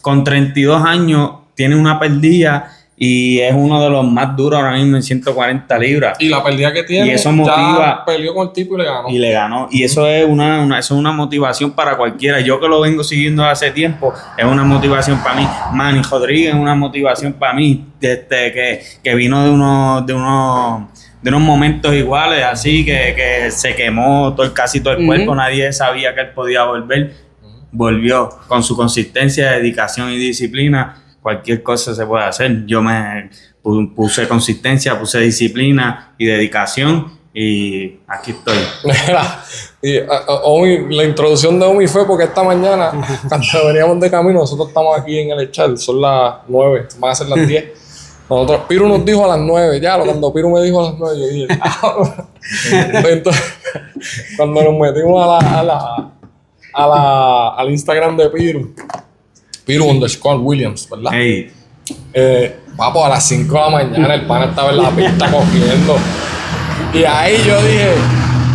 Con 0.00 0.24
32 0.24 0.82
años 0.82 1.32
tiene 1.54 1.76
una 1.76 1.98
perdida 1.98 2.72
y 3.00 3.38
es 3.38 3.54
uno 3.54 3.80
de 3.80 3.88
los 3.90 4.04
más 4.04 4.36
duros 4.36 4.58
ahora 4.58 4.72
mismo 4.74 4.96
en 4.96 5.02
140 5.04 5.78
libras 5.78 6.16
Y 6.20 6.28
la 6.28 6.42
pérdida 6.42 6.72
que 6.72 6.82
tiene, 6.82 7.06
Y 7.06 7.10
eso 7.10 7.30
motiva- 7.30 7.78
ya 7.78 8.04
peleó 8.04 8.34
con 8.34 8.48
el 8.48 8.52
tipo 8.52 8.74
y 8.74 8.78
le 8.78 8.84
ganó. 8.84 9.08
y 9.08 9.18
le 9.18 9.30
ganó. 9.32 9.68
Y 9.70 9.84
eso 9.84 10.06
es 10.08 10.24
una, 10.26 10.62
una- 10.62 10.78
eso 10.80 10.94
es 10.94 10.98
una 11.00 11.12
motivación 11.12 11.70
para 11.70 11.96
cualquiera. 11.96 12.40
Yo 12.40 12.58
que 12.58 12.66
lo 12.66 12.80
vengo 12.80 13.04
siguiendo 13.04 13.44
hace 13.44 13.70
tiempo, 13.70 14.12
es 14.36 14.44
una 14.44 14.64
motivación 14.64 15.18
para 15.22 15.36
mí. 15.36 15.46
Manny 15.72 16.02
Rodríguez 16.02 16.48
es 16.54 16.60
una 16.60 16.74
motivación 16.74 17.34
para 17.34 17.52
mí, 17.54 17.84
desde 18.00 18.52
que, 18.52 18.82
que 19.04 19.14
vino 19.14 19.44
de 19.44 19.50
unos, 19.50 20.04
de 20.04 20.14
unos, 20.14 20.82
de 21.22 21.30
unos 21.30 21.40
momentos 21.42 21.94
iguales, 21.94 22.44
así 22.44 22.84
que, 22.84 23.14
que 23.16 23.50
se 23.52 23.76
quemó 23.76 24.34
todo, 24.34 24.44
el- 24.46 24.52
casi 24.52 24.80
todo 24.80 24.94
el 24.94 25.06
cuerpo, 25.06 25.34
nadie 25.36 25.72
sabía 25.72 26.14
que 26.16 26.22
él 26.22 26.30
podía 26.34 26.64
volver. 26.64 27.12
Volvió 27.70 28.30
con 28.48 28.62
su 28.62 28.74
consistencia, 28.76 29.52
dedicación 29.52 30.10
y 30.10 30.16
disciplina. 30.16 31.02
Cualquier 31.28 31.62
cosa 31.62 31.94
se 31.94 32.06
puede 32.06 32.24
hacer. 32.24 32.64
Yo 32.64 32.80
me 32.80 33.28
pu- 33.62 33.94
puse 33.94 34.26
consistencia, 34.26 34.98
puse 34.98 35.18
disciplina 35.20 36.14
y 36.16 36.24
dedicación 36.24 37.18
y 37.34 37.98
aquí 38.08 38.30
estoy. 38.30 38.56
Mira, 38.84 39.44
y, 39.82 39.98
a- 39.98 40.06
a- 40.26 40.40
Omi, 40.44 40.94
la 40.94 41.04
introducción 41.04 41.60
de 41.60 41.66
Omi 41.66 41.86
fue 41.86 42.06
porque 42.06 42.24
esta 42.24 42.42
mañana, 42.42 42.92
cuando 43.28 43.46
veníamos 43.66 44.00
de 44.00 44.10
camino, 44.10 44.40
nosotros 44.40 44.68
estamos 44.68 44.98
aquí 44.98 45.18
en 45.18 45.38
el 45.38 45.50
chat, 45.50 45.76
son 45.76 46.00
las 46.00 46.36
9, 46.48 46.88
van 46.98 47.10
a 47.10 47.14
ser 47.14 47.28
las 47.28 47.46
10. 47.46 47.64
Nosotros, 48.30 48.60
Piru 48.66 48.88
nos 48.88 49.04
dijo 49.04 49.22
a 49.30 49.36
las 49.36 49.46
9, 49.46 49.80
ya, 49.82 49.98
cuando 49.98 50.32
Piru 50.32 50.48
me 50.50 50.62
dijo 50.62 50.80
a 50.80 50.90
las 50.90 50.98
9, 50.98 51.18
yo 51.20 51.26
dije, 51.26 51.46
"Ah". 51.60 52.24
Entonces, 53.06 53.42
cuando 54.38 54.62
nos 54.62 54.80
metimos 54.80 55.22
a 55.22 55.26
la, 55.26 55.58
a 55.60 55.62
la, 55.62 56.10
a 56.72 56.86
la, 56.86 57.48
al 57.50 57.70
Instagram 57.70 58.16
de 58.16 58.30
Piru, 58.30 58.74
Piru 59.68 59.84
underscore 59.84 60.38
Williams, 60.38 60.88
¿verdad? 60.88 61.10
Hey, 61.12 61.52
Eh, 62.14 62.56
papo, 62.74 63.04
a 63.04 63.08
las 63.10 63.26
5 63.28 63.52
de 63.54 63.60
la 63.60 63.68
mañana 63.70 64.14
el 64.14 64.26
pana 64.26 64.46
estaba 64.46 64.70
en 64.70 64.76
la 64.82 64.90
pista 64.90 65.30
cogiendo. 65.30 65.96
Y 66.94 67.04
ahí 67.04 67.36
yo 67.46 67.60
dije, 67.62 67.92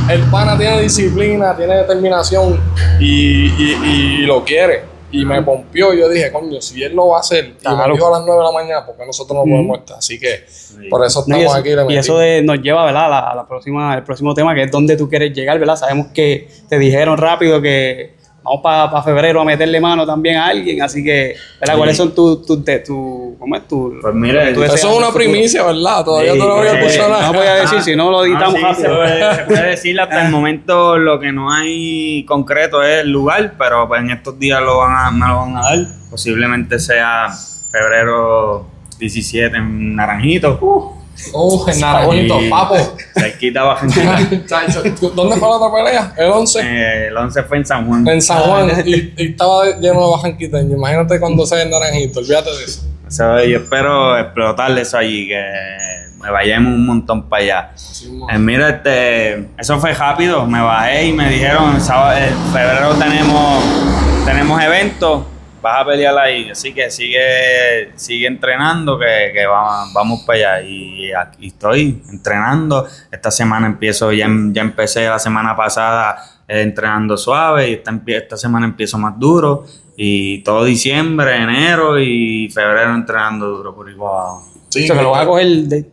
el 0.10 0.22
pana 0.32 0.58
tiene 0.58 0.82
disciplina, 0.82 1.55
tiene 1.55 1.75
determinación 1.77 2.60
y, 3.00 3.46
y- 3.48 3.77
y 3.84 4.25
lo 4.25 4.43
quiere. 4.43 4.91
Y 5.12 5.24
me 5.25 5.39
pompió, 5.43 5.93
yo 5.93 6.10
dije, 6.10 6.32
coño, 6.32 6.60
si 6.60 6.82
él 6.84 6.96
lo 6.96 7.10
va 7.10 7.17
a 7.17 7.20
hacer, 7.20 7.46
y 7.46 7.50
me 7.50 7.55
Claro. 7.60 7.93
dijo 7.93 8.08
a 8.08 8.17
las 8.17 8.25
9 8.25 8.39
de 8.41 8.46
la 8.48 8.51
mañana, 8.51 8.86
porque 8.86 9.05
nosotros 9.05 9.38
no 9.38 9.43
podemos 9.43 9.77
estar. 9.79 9.98
Así 10.00 10.20
que 10.20 10.43
por 10.89 11.05
eso 11.05 11.24
No, 11.27 11.38
y 11.38 11.41
estamos 11.41 11.58
eso, 11.67 11.77
aquí. 11.79 11.88
le 11.89 11.93
y 11.93 11.98
eso 12.00 12.17
de- 12.17 12.41
nos 12.41 12.60
lleva 12.60 12.84
¿verdad? 12.86 13.05
a 13.05 13.10
la, 13.10 13.20
a 13.20 13.36
la 13.36 13.48
próxima, 13.48 13.93
el 13.93 14.01
próximo 14.03 14.34
tema, 14.34 14.55
que 14.55 14.63
es 14.63 14.72
dónde 14.72 14.98
tú 14.98 15.08
quieres 15.08 15.32
llegar, 15.32 15.60
¿verdad? 15.60 15.75
Sabemos 15.75 16.08
que 16.15 16.48
te 16.67 16.79
dijeron 16.79 17.17
rápido 17.20 17.62
que 17.62 18.15
vamos 18.44 18.62
para 18.62 19.02
febrero 19.02 19.42
a 19.42 19.46
meterle 19.46 19.80
mano 19.80 20.06
también 20.06 20.36
a 20.38 20.48
alguien, 20.48 20.82
así 20.82 21.04
que, 21.04 21.36
¿verdad? 21.60 21.74
Sí. 21.76 21.78
¿Cuáles 21.78 21.98
son 21.98 22.14
tus, 22.14 22.46
tus, 22.46 22.64
de- 22.66 22.80
tu, 22.80 23.36
¿cómo 23.40 23.56
es 23.56 23.68
tu? 23.68 23.96
Pues 24.02 24.14
mira, 24.14 24.50
lo 24.52 24.64
eso 24.64 24.76
es 24.76 24.84
una 24.84 25.12
primicia, 25.12 25.64
¿verdad? 25.64 26.04
Todavía 26.04 26.34
Sí, 26.34 26.40
no 26.40 26.46
habías 26.56 26.74
pues, 26.74 26.84
puesto 26.98 27.10
nada. 27.10 27.28
no 27.28 27.34
podía 27.34 27.56
decir, 27.56 27.82
si 27.82 27.96
no 27.96 28.12
lo 28.12 28.26
editamos 28.26 28.56
Ah, 28.64 28.74
sí, 28.76 28.82
Se 28.82 28.90
puede, 28.90 29.36
se 29.36 29.44
puede 29.44 29.70
decir 29.70 30.00
hasta 30.02 30.26
el 30.26 30.32
momento 30.32 30.98
lo 30.98 31.20
que 31.20 31.32
no 31.32 31.52
hay 31.52 32.26
concreto 32.26 32.84
es 32.84 33.02
el 33.02 33.10
lugar, 33.12 33.54
pero 33.58 33.88
pues 33.88 34.02
en 34.02 34.12
estos 34.12 34.38
días 34.38 34.62
lo 34.62 34.80
van 34.80 34.96
a, 35.08 35.12
me 35.12 35.26
lo 35.28 35.38
van 35.38 35.58
a 35.58 35.62
dar. 35.62 35.78
Posiblemente 36.10 36.80
sea 36.80 37.30
febrero 37.72 38.68
17 39.00 39.56
en 39.58 39.96
Naranjito. 39.96 40.94
Oh, 41.32 41.65
en 41.70 41.80
Naranjito, 41.80 42.42
Y- 42.42 42.50
papo. 42.50 42.75
Cerquita 43.13 43.63
Bajanquita. 43.63 44.46
Chacho, 44.48 44.84
¿Dónde 45.15 45.38
fue 45.38 45.48
la 45.50 45.56
otra 45.56 45.74
pelea? 45.74 46.13
El 46.18 46.32
11. 46.32 46.60
Eh, 46.62 47.08
el 47.08 47.18
11 47.18 47.44
fue 47.44 47.58
en 47.58 47.65
San 47.65 47.88
Juan. 47.88 48.08
En 48.08 48.22
San 48.22 48.39
Juan. 48.39 48.70
Y, 48.86 49.13
y 49.18 49.32
estaba 49.32 49.65
lleno 49.80 50.06
de 50.06 50.12
bajanquiteños. 50.18 50.72
Imagínate 50.77 51.20
cuando 51.20 51.46
sea 51.46 51.62
en 51.62 51.70
Naranjito. 51.70 52.20
Olvídate 52.20 52.50
de 52.50 52.63
eso. 52.65 52.82
Eso, 53.08 53.44
yo 53.44 53.60
espero 53.60 54.18
explotar 54.18 54.77
eso 54.77 54.98
allí, 54.98 55.27
que 55.27 55.39
me 56.20 56.32
vayamos 56.32 56.74
un 56.74 56.86
montón 56.86 57.30
para 57.30 57.44
allá. 57.44 57.72
Eh, 58.34 58.39
mira, 58.39 58.70
este, 58.70 59.50
eso 59.58 59.80
fue 59.80 59.94
rápido. 59.94 60.46
Me 60.48 60.62
bajé 60.62 61.08
y 61.08 61.13
me 61.13 61.30
dijeron, 61.30 61.80
sábado, 61.80 62.18
en 62.18 62.34
febrero 62.51 62.94
tenemos, 62.96 63.63
tenemos 64.25 64.63
eventos, 64.63 65.24
vas 65.63 65.82
a 65.82 65.86
pelear 65.86 66.15
ahí. 66.17 66.50
Así 66.51 66.74
que 66.74 66.91
sigue, 66.91 67.91
sigue 67.96 68.27
entrenando, 68.27 69.00
que, 69.00 69.32
que 69.34 69.46
vamos, 69.48 69.93
vamos 69.93 70.24
para 70.27 70.58
allá. 70.58 70.67
Y 70.67 71.12
aquí 71.13 71.48
estoy 71.48 72.03
entrenando. 72.12 72.86
Esta 73.10 73.32
semana 73.32 73.65
empiezo, 73.65 74.12
ya, 74.12 74.27
ya 74.51 74.62
empecé 74.62 75.08
la 75.08 75.17
semana 75.17 75.55
pasada 75.55 76.17
eh, 76.48 76.62
entrenando 76.62 77.15
suave 77.17 77.70
y 77.70 77.74
esta, 77.74 78.00
esta 78.05 78.38
semana 78.38 78.65
empiezo 78.65 78.98
más 78.98 79.17
duro. 79.17 79.65
Y 79.96 80.43
todo 80.43 80.65
diciembre, 80.65 81.38
enero 81.38 82.00
y 82.00 82.50
febrero 82.50 82.93
entrenando 82.93 83.48
duro 83.48 83.74
por 83.74 83.89
igual. 83.89 84.41
Sí, 84.70 84.84
O 84.84 84.88
sea, 84.88 84.98
que 84.98 85.03
lo 85.03 85.12
vas 85.12 85.24
a 85.24 85.25
coger 85.27 85.48
de 85.48 85.86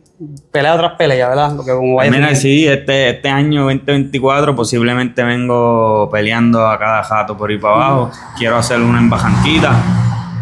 pelea 0.51 0.77
tras 0.77 0.93
pelea, 0.93 1.29
¿verdad? 1.29 1.53
Lo 1.53 1.63
que 1.63 1.71
como 1.71 1.95
vaya 1.95 2.11
Mira, 2.11 2.35
sí, 2.35 2.67
este, 2.67 3.09
este 3.09 3.29
año 3.29 3.63
2024 3.63 4.55
posiblemente 4.55 5.23
vengo 5.23 6.09
peleando 6.11 6.67
a 6.67 6.77
cada 6.77 7.03
jato 7.03 7.37
por 7.37 7.51
ir 7.51 7.59
para 7.59 7.75
abajo. 7.75 8.11
Quiero 8.37 8.57
hacer 8.57 8.79
una 8.79 8.99
en 8.99 9.09
Bajanquita 9.09 9.75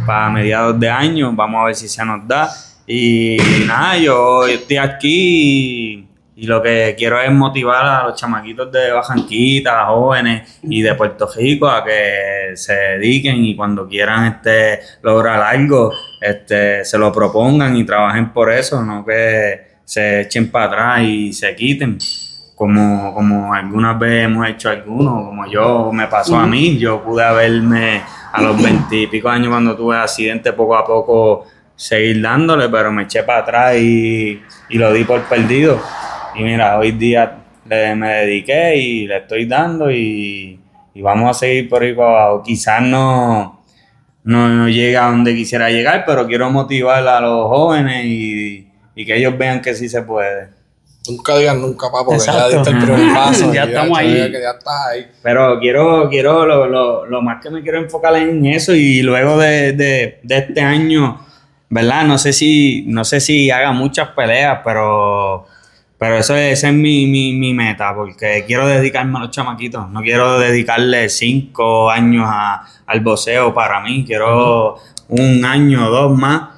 para 0.06 0.30
mediados 0.30 0.80
de 0.80 0.90
año. 0.90 1.32
Vamos 1.34 1.62
a 1.62 1.66
ver 1.66 1.76
si 1.76 1.88
se 1.88 2.04
nos 2.04 2.28
da. 2.28 2.50
Y 2.86 3.38
nada, 3.68 3.98
yo 3.98 4.48
estoy 4.48 4.78
aquí 4.78 6.00
y, 6.00 6.10
y 6.36 6.48
lo 6.48 6.62
que 6.62 6.96
quiero 6.98 7.22
es 7.22 7.32
motivar 7.32 7.86
a 7.86 8.04
los 8.06 8.20
chamaquitos 8.20 8.72
de 8.72 8.92
Bajanquita, 8.92 9.86
jóvenes 9.86 10.60
y 10.64 10.82
de 10.82 10.96
Puerto 10.96 11.30
Rico 11.36 11.68
a 11.68 11.84
que 11.84 12.56
se 12.56 12.74
dediquen 12.74 13.46
y 13.46 13.56
cuando 13.56 13.88
quieran 13.88 14.26
este, 14.26 14.80
lograr 15.04 15.42
algo, 15.44 15.94
este, 16.20 16.84
se 16.84 16.98
lo 16.98 17.12
propongan 17.12 17.78
y 17.78 17.86
trabajen 17.86 18.34
por 18.34 18.52
eso, 18.52 18.84
no 18.84 19.06
que 19.06 19.69
se 19.90 20.22
echen 20.22 20.52
para 20.52 20.66
atrás 20.66 21.02
y 21.04 21.34
se 21.34 21.56
quiten. 21.56 21.98
Como, 22.56 23.14
como 23.14 23.54
algunas 23.54 23.98
veces 23.98 24.26
hemos 24.26 24.48
hecho 24.50 24.70
algunos, 24.70 25.26
como 25.26 25.48
yo 25.48 25.92
me 25.94 26.08
pasó 26.08 26.38
a 26.38 26.46
mí, 26.46 26.78
yo 26.78 27.02
pude 27.02 27.24
haberme 27.24 28.02
a 28.34 28.42
los 28.42 28.62
veintipico 28.62 29.30
años 29.30 29.50
cuando 29.50 29.76
tuve 29.78 29.98
accidente 29.98 30.52
poco 30.54 30.76
a 30.76 30.86
poco 30.86 31.46
seguir 31.76 32.22
dándole, 32.22 32.68
pero 32.70 32.92
me 32.92 33.04
eché 33.04 33.24
para 33.24 33.40
atrás 33.40 33.76
y, 33.78 34.42
y 34.70 34.78
lo 34.78 34.92
di 34.94 35.06
por 35.06 35.22
perdido. 35.24 35.80
Y 36.36 36.44
mira, 36.44 36.78
hoy 36.78 36.92
día 36.92 37.38
le- 37.66 37.96
me 37.96 38.10
dediqué 38.10 38.76
y 38.76 39.08
le 39.08 39.18
estoy 39.20 39.46
dando 39.46 39.90
y, 39.90 40.60
y 40.94 41.02
vamos 41.02 41.30
a 41.32 41.40
seguir 41.40 41.70
por 41.70 41.82
ahí 41.82 41.94
para 41.94 42.10
abajo. 42.26 42.44
Quizás 42.44 42.82
no, 42.82 43.62
no, 44.26 44.50
no 44.50 44.68
llega 44.70 45.08
a 45.08 45.12
donde 45.12 45.34
quisiera 45.34 45.70
llegar, 45.72 46.04
pero 46.06 46.28
quiero 46.28 46.50
motivar 46.52 47.08
a 47.08 47.22
los 47.22 47.48
jóvenes 47.48 48.04
y, 48.06 48.68
y 48.96 49.06
que 49.06 49.18
ellos 49.18 49.38
vean 49.38 49.62
que 49.62 49.74
sí 49.74 49.88
se 49.90 50.02
puede. 50.04 50.50
Nunca 51.08 51.38
digas 51.38 51.56
nunca, 51.56 51.88
papo, 51.92 52.12
que 52.12 52.20
ya 52.20 52.34
Exacto. 52.34 52.58
diste 52.58 52.70
el 52.72 52.78
primer 52.78 53.14
paso. 53.16 53.54
Ya 53.54 53.66
y 53.66 53.68
estamos 53.70 53.98
ya, 53.98 54.04
ahí. 54.04 54.18
ya 54.18 54.26
que 54.32 54.42
ya 54.42 54.52
estás 54.52 54.88
ahí. 54.92 55.08
Pero 55.24 55.60
quiero, 55.60 56.10
quiero 56.10 56.46
lo, 56.46 56.68
lo, 56.68 57.06
lo 57.06 57.22
más 57.22 57.42
que 57.42 57.50
me 57.50 57.62
quiero 57.62 57.80
enfocar 57.80 58.16
en 58.18 58.46
eso 58.46 58.76
y 58.76 59.02
luego 59.02 59.38
de, 59.38 59.72
de, 59.74 60.20
de 60.22 60.38
este 60.38 60.62
año, 60.62 61.26
¿verdad? 61.70 62.04
No 62.04 62.18
sé 62.18 62.34
si, 62.34 62.84
no 62.88 63.04
sé 63.06 63.22
si 63.22 63.50
haga 63.50 63.72
muchas 63.72 64.10
peleas, 64.10 64.60
pero, 64.64 65.48
pero 65.98 66.18
eso 66.18 66.36
es, 66.36 66.60
esa 66.60 66.68
es 66.68 66.74
mi, 66.76 67.06
mi, 67.08 67.34
mi 67.34 67.54
meta, 67.54 67.96
porque 67.96 68.44
quiero 68.46 68.68
dedicarme 68.68 69.18
a 69.18 69.22
los 69.22 69.32
chamaquitos. 69.32 69.90
No 69.90 70.02
quiero 70.02 70.38
dedicarle 70.38 71.10
cinco 71.10 71.90
años 71.90 72.26
a, 72.28 72.66
al 72.86 73.00
boxeo 73.00 73.54
para 73.54 73.80
mí. 73.80 74.04
Quiero 74.06 74.76
un 75.08 75.44
año 75.46 75.88
o 75.88 75.90
dos 75.90 76.18
más. 76.18 76.50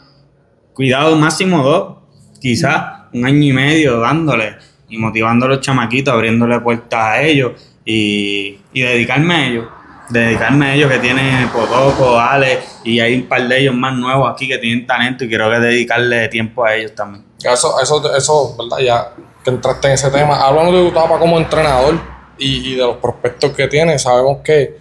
Cuidado, 0.73 1.15
máximo 1.15 1.63
dos, 1.63 1.97
quizás 2.41 2.83
un 3.13 3.25
año 3.25 3.43
y 3.43 3.53
medio 3.53 3.99
dándole 3.99 4.55
y 4.89 4.97
motivando 4.97 5.45
a 5.45 5.49
los 5.49 5.61
chamaquitos, 5.61 6.13
abriéndole 6.13 6.59
puertas 6.59 6.99
a 6.99 7.21
ellos 7.21 7.53
y, 7.85 8.59
y 8.73 8.81
dedicarme 8.81 9.33
a 9.33 9.47
ellos. 9.47 9.65
Dedicarme 10.09 10.65
a 10.65 10.75
ellos 10.75 10.91
que 10.91 10.99
tienen 10.99 11.47
Potoco, 11.49 12.19
Ale 12.19 12.59
y 12.83 12.99
hay 12.99 13.15
un 13.15 13.23
par 13.23 13.47
de 13.47 13.61
ellos 13.61 13.73
más 13.73 13.95
nuevos 13.95 14.29
aquí 14.29 14.45
que 14.45 14.57
tienen 14.57 14.85
talento 14.85 15.23
y 15.23 15.29
quiero 15.29 15.49
que 15.49 15.59
dedicarle 15.59 16.27
tiempo 16.27 16.65
a 16.65 16.75
ellos 16.75 16.93
también. 16.93 17.23
Eso, 17.41 17.79
eso, 17.81 18.13
eso, 18.17 18.57
¿verdad? 18.57 18.85
Ya 18.85 19.13
que 19.41 19.51
entraste 19.51 19.87
en 19.87 19.93
ese 19.93 20.11
tema. 20.11 20.35
Hablando 20.41 20.73
de 20.73 20.83
tu 20.83 20.87
etapa 20.89 21.17
como 21.17 21.37
entrenador 21.37 21.97
y, 22.37 22.73
y 22.73 22.75
de 22.75 22.81
los 22.81 22.97
prospectos 22.97 23.51
que 23.51 23.67
tienes, 23.67 24.01
sabemos 24.01 24.39
que 24.43 24.79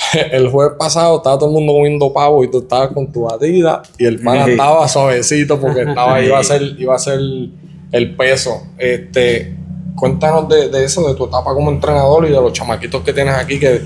el 0.32 0.48
jueves 0.48 0.74
pasado 0.78 1.16
estaba 1.18 1.36
todo 1.38 1.48
el 1.48 1.54
mundo 1.54 1.72
comiendo 1.72 2.12
pavo 2.12 2.44
y 2.44 2.50
tú 2.50 2.58
estabas 2.58 2.88
con 2.88 3.10
tu 3.12 3.22
batida 3.22 3.82
y 3.98 4.04
el 4.06 4.20
pana 4.20 4.44
Sí. 4.44 4.50
estaba 4.52 4.88
suavecito 4.88 5.60
porque 5.60 5.82
estaba, 5.82 6.20
iba 6.20 6.38
a 6.38 6.44
ser, 6.44 6.62
iba 6.78 6.94
a 6.94 6.98
ser 6.98 7.18
el 7.92 8.16
peso. 8.16 8.62
Este, 8.78 9.54
cuéntanos 9.96 10.48
de, 10.48 10.68
de 10.68 10.84
eso, 10.84 11.06
de 11.08 11.14
tu 11.14 11.26
etapa 11.26 11.52
como 11.54 11.70
entrenador 11.70 12.24
y 12.26 12.30
de 12.30 12.40
los 12.40 12.52
chamaquitos 12.52 13.02
que 13.02 13.12
tienes 13.12 13.34
aquí 13.34 13.58
que, 13.58 13.82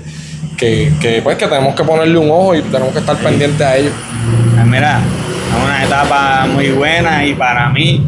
que, 0.57 0.91
que, 1.01 1.21
pues 1.23 1.37
que 1.37 1.47
tenemos 1.47 1.75
que 1.75 1.83
ponerle 1.83 2.17
un 2.17 2.29
ojo 2.29 2.55
y 2.55 2.61
tenemos 2.61 2.93
que 2.93 2.99
estar 2.99 3.17
pendientes 3.17 3.61
a 3.61 3.75
ellos. 3.77 3.93
Pues 4.53 4.65
mira, 4.67 4.99
es 4.99 5.63
una 5.63 5.83
etapa 5.83 6.45
muy 6.47 6.69
buena 6.71 7.25
y 7.25 7.33
para 7.33 7.69
mí 7.69 8.07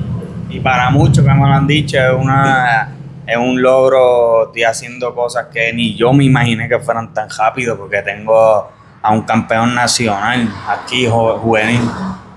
y 0.50 0.60
para 0.60 0.90
muchos 0.90 1.26
que 1.26 1.32
me 1.34 1.40
lo 1.40 1.46
han 1.54 1.68
dicho 1.68 1.98
es 1.98 2.14
una 2.18 2.95
es 3.27 3.38
un 3.38 3.62
logro, 3.62 4.46
estoy 4.48 4.63
haciendo 4.63 5.13
cosas 5.15 5.48
que 5.53 5.72
ni 5.74 5.96
yo 5.96 6.13
me 6.13 6.24
imaginé 6.25 6.67
que 6.70 6.79
fueran 6.79 7.13
tan 7.13 7.29
rápido 7.29 7.77
porque 7.77 8.01
tengo 8.01 8.70
a 9.01 9.12
un 9.12 9.22
campeón 9.24 9.75
nacional 9.75 10.50
aquí 10.67 11.05
ju- 11.08 11.38
juvenil, 11.39 11.82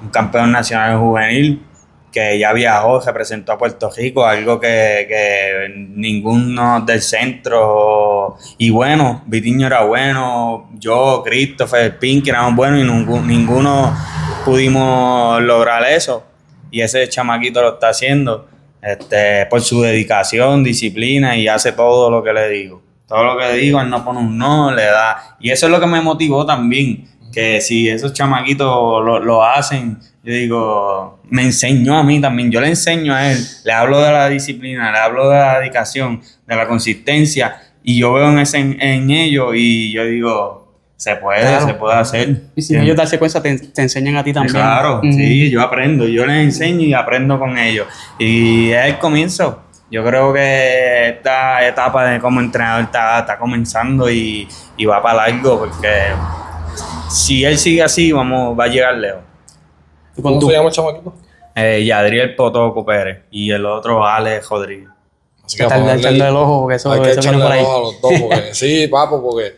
un 0.02 0.09
campeón 0.11 0.52
nacional 0.52 0.99
juvenil 0.99 1.64
que 2.12 2.38
ya 2.38 2.52
viajó, 2.54 3.00
representó 3.00 3.52
a 3.52 3.59
Puerto 3.59 3.90
Rico, 3.95 4.25
algo 4.25 4.59
que, 4.59 5.04
que 5.09 5.68
ninguno 5.95 6.80
del 6.80 7.02
centro, 7.02 8.37
y 8.57 8.71
bueno, 8.71 9.23
Vitiño 9.26 9.66
era 9.66 9.83
bueno, 9.85 10.71
yo, 10.78 11.23
Christopher, 11.25 11.99
Pink 11.99 12.26
éramos 12.28 12.54
buenos 12.57 12.80
y 12.80 12.85
ningún- 12.85 13.26
ninguno 13.26 13.95
pudimos 14.45 15.40
lograr 15.42 15.85
eso. 15.85 16.25
Y 16.71 16.80
ese 16.80 17.09
chamaquito 17.09 17.61
lo 17.62 17.75
está 17.75 17.90
haciendo 17.90 18.47
este, 18.82 19.47
por 19.47 19.61
su 19.61 19.82
dedicación, 19.82 20.62
disciplina 20.62 21.37
y 21.37 21.49
hace 21.49 21.73
todo 21.73 22.11
lo 22.11 22.23
que 22.23 22.32
le 22.32 22.49
digo. 22.49 22.82
Todo 23.06 23.25
lo 23.25 23.38
que 23.38 23.44
le 23.47 23.56
digo, 23.56 23.80
él 23.80 23.88
no 23.88 24.04
pone 24.04 24.18
un 24.20 24.37
no, 24.37 24.70
le 24.70 24.85
da. 24.85 25.37
Y 25.40 25.50
eso 25.50 25.66
es 25.66 25.73
lo 25.73 25.80
que 25.80 25.87
me 25.87 26.00
motivó 26.00 26.44
también, 26.44 27.08
que 27.32 27.61
si 27.61 27.88
esos 27.88 28.12
chamaquitos 28.12 28.66
lo, 29.04 29.18
lo 29.18 29.44
hacen, 29.44 29.99
yo 30.23 30.35
digo, 30.35 31.20
me 31.25 31.42
enseñó 31.42 31.97
a 31.97 32.02
mí 32.02 32.20
también, 32.20 32.50
yo 32.50 32.61
le 32.61 32.68
enseño 32.68 33.14
a 33.14 33.32
él, 33.32 33.38
le 33.64 33.73
hablo 33.73 34.00
de 34.00 34.12
la 34.12 34.28
disciplina, 34.28 34.92
le 34.92 34.99
hablo 34.99 35.30
de 35.30 35.38
la 35.38 35.58
dedicación, 35.61 36.20
de 36.47 36.56
la 36.56 36.68
consistencia, 36.68 37.62
y 37.82 37.99
yo 37.99 38.12
veo 38.12 38.28
en, 38.28 38.38
ese, 38.40 38.58
en, 38.58 38.82
en 38.82 39.11
ello 39.11 39.54
y 39.54 39.90
yo 39.92 40.04
digo, 40.04 40.68
se 40.99 41.14
puede, 41.17 41.40
Claro. 41.43 41.67
se 41.67 41.75
puede 41.75 41.95
hacer. 41.97 42.43
Y 42.57 42.61
si 42.62 42.76
ellos 42.76 42.97
darse 42.97 43.19
cuenta, 43.21 43.40
te, 43.40 43.57
te 43.57 43.83
enseñan 43.83 44.17
a 44.17 44.25
ti 44.25 44.33
también. 44.33 44.52
Claro, 44.55 45.00
Mm. 45.02 45.12
sí, 45.12 45.49
yo 45.50 45.62
aprendo, 45.62 46.07
yo 46.07 46.26
les 46.26 46.37
enseño 46.38 46.81
y 46.81 46.93
aprendo 46.93 47.38
con 47.38 47.57
ellos. 47.57 47.87
Y 48.19 48.71
es 48.73 48.85
el 48.87 48.99
comienzo. 48.99 49.61
Yo 49.90 50.05
creo 50.05 50.35
que 50.35 51.09
esta 51.11 51.67
etapa 51.67 52.05
de 52.05 52.19
como 52.21 52.40
entrenador 52.40 52.83
está, 52.85 53.21
está 53.21 53.38
comenzando 53.38 54.11
y, 54.11 54.47
y 54.76 54.85
va 54.85 55.00
para 55.02 55.28
largo 55.28 55.61
porque 55.61 55.88
si 57.09 57.45
él 57.45 57.57
sigue 57.57 57.83
así, 57.83 58.12
vamos, 58.12 58.59
va 58.59 58.64
a 58.64 58.69
llegar 58.69 58.95
lejos. 58.97 59.21
¿Cómo 60.21 60.40
se 60.40 60.52
llama 60.52 60.69
el 60.69 60.75
chamaquito? 60.75 61.14
Eh, 61.55 61.85
Yadriel 61.87 62.35
Potoco 62.35 62.85
Pérez 62.85 63.21
y 63.31 63.50
el 63.50 63.64
otro 63.64 64.05
Alex 64.07 64.49
Rodríguez. 64.49 64.88
Así 65.45 65.57
que 65.57 65.64
el 65.64 66.37
ojo, 66.37 66.61
porque 66.62 66.76
eso, 66.76 66.93
hay 66.93 67.00
que 67.00 67.11
eso 67.12 67.21
viene 67.23 67.38
por 67.38 67.47
el 67.47 67.52
ahí. 67.52 67.64
ojo 67.64 67.76
a 67.76 67.81
los 67.81 68.00
dos, 68.02 68.12
porque 68.21 68.49
sí, 68.55 68.88
papo, 68.88 69.23
porque 69.23 69.57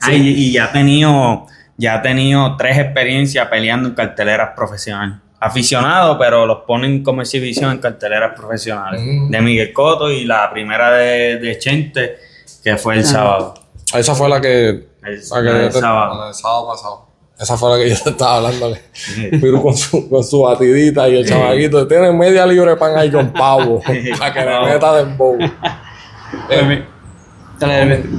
Ah, 0.00 0.12
y, 0.12 0.28
y 0.28 0.52
ya 0.52 0.64
ha 0.66 0.72
tenido, 0.72 1.46
ya 1.76 1.94
ha 1.94 2.02
tenido 2.02 2.56
tres 2.56 2.78
experiencias 2.78 3.46
peleando 3.48 3.88
en 3.88 3.94
carteleras 3.94 4.50
profesionales. 4.56 5.16
Aficionados, 5.40 6.16
pero 6.18 6.46
los 6.46 6.58
ponen 6.66 7.04
como 7.04 7.22
exhibición 7.22 7.70
en 7.72 7.78
carteleras 7.78 8.32
profesionales. 8.36 9.00
Mm. 9.04 9.30
De 9.30 9.40
Miguel 9.40 9.72
Coto 9.72 10.10
y 10.10 10.24
la 10.24 10.50
primera 10.50 10.90
de, 10.90 11.38
de 11.38 11.58
Chente, 11.58 12.16
que 12.64 12.76
fue 12.76 12.96
el 12.96 13.04
sábado. 13.04 13.54
esa 13.94 14.14
fue 14.16 14.28
la 14.28 14.40
que, 14.40 14.68
El, 14.68 14.88
la 15.30 15.42
que 15.42 15.64
el 15.66 15.72
te- 15.72 15.80
sábado. 15.80 16.26
la 16.26 16.32
sábado 16.34 16.68
pasado. 16.68 17.08
Esa 17.38 17.56
fue 17.56 17.70
la 17.78 17.84
que 17.84 17.90
yo 17.90 18.02
te 18.02 18.10
estaba 18.10 18.36
hablando. 18.38 18.76
Pero 19.40 19.62
con 19.62 19.76
su, 19.76 20.08
con 20.10 20.24
su 20.24 20.40
batidita 20.42 21.08
y 21.08 21.18
el 21.18 21.24
chamaquito. 21.28 21.86
Tiene 21.86 22.10
media 22.10 22.44
libre 22.44 22.74
pan 22.74 22.98
ahí 22.98 23.12
con 23.12 23.32
pavo. 23.32 23.80
para 24.18 24.32
que 24.34 24.40
le 24.44 24.60
meta 24.72 24.92
de 24.96 25.04
bow. 25.14 25.38
Pues, 25.38 25.52
Dale, 26.48 26.84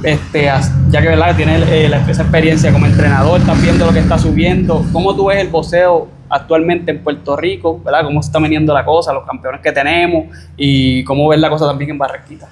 Este, 0.04 0.52
ya 0.90 1.02
que 1.02 1.08
¿verdad? 1.08 1.36
tienes 1.36 1.62
eh, 1.70 1.92
esa 2.10 2.24
experiencia 2.24 2.72
como 2.74 2.86
entrenador, 2.86 3.40
estás 3.40 3.62
viendo 3.62 3.86
lo 3.86 3.94
que 3.94 4.00
está 4.00 4.18
subiendo. 4.18 4.86
¿Cómo 4.92 5.16
tú 5.16 5.28
ves 5.28 5.38
el 5.40 5.48
boxeo 5.48 6.10
actualmente 6.30 6.92
en 6.92 7.04
Puerto 7.04 7.38
Rico? 7.38 7.82
¿verdad? 7.84 8.04
¿Cómo 8.04 8.22
se 8.22 8.28
está 8.28 8.40
veniendo 8.40 8.74
la 8.74 8.84
cosa, 8.84 9.14
los 9.14 9.26
campeones 9.26 9.62
que 9.62 9.72
tenemos 9.72 10.26
y 10.58 11.04
cómo 11.06 11.30
ves 11.30 11.40
la 11.40 11.50
cosa 11.50 11.68
también 11.68 11.92
en 11.92 11.98
Barranquita? 11.98 12.48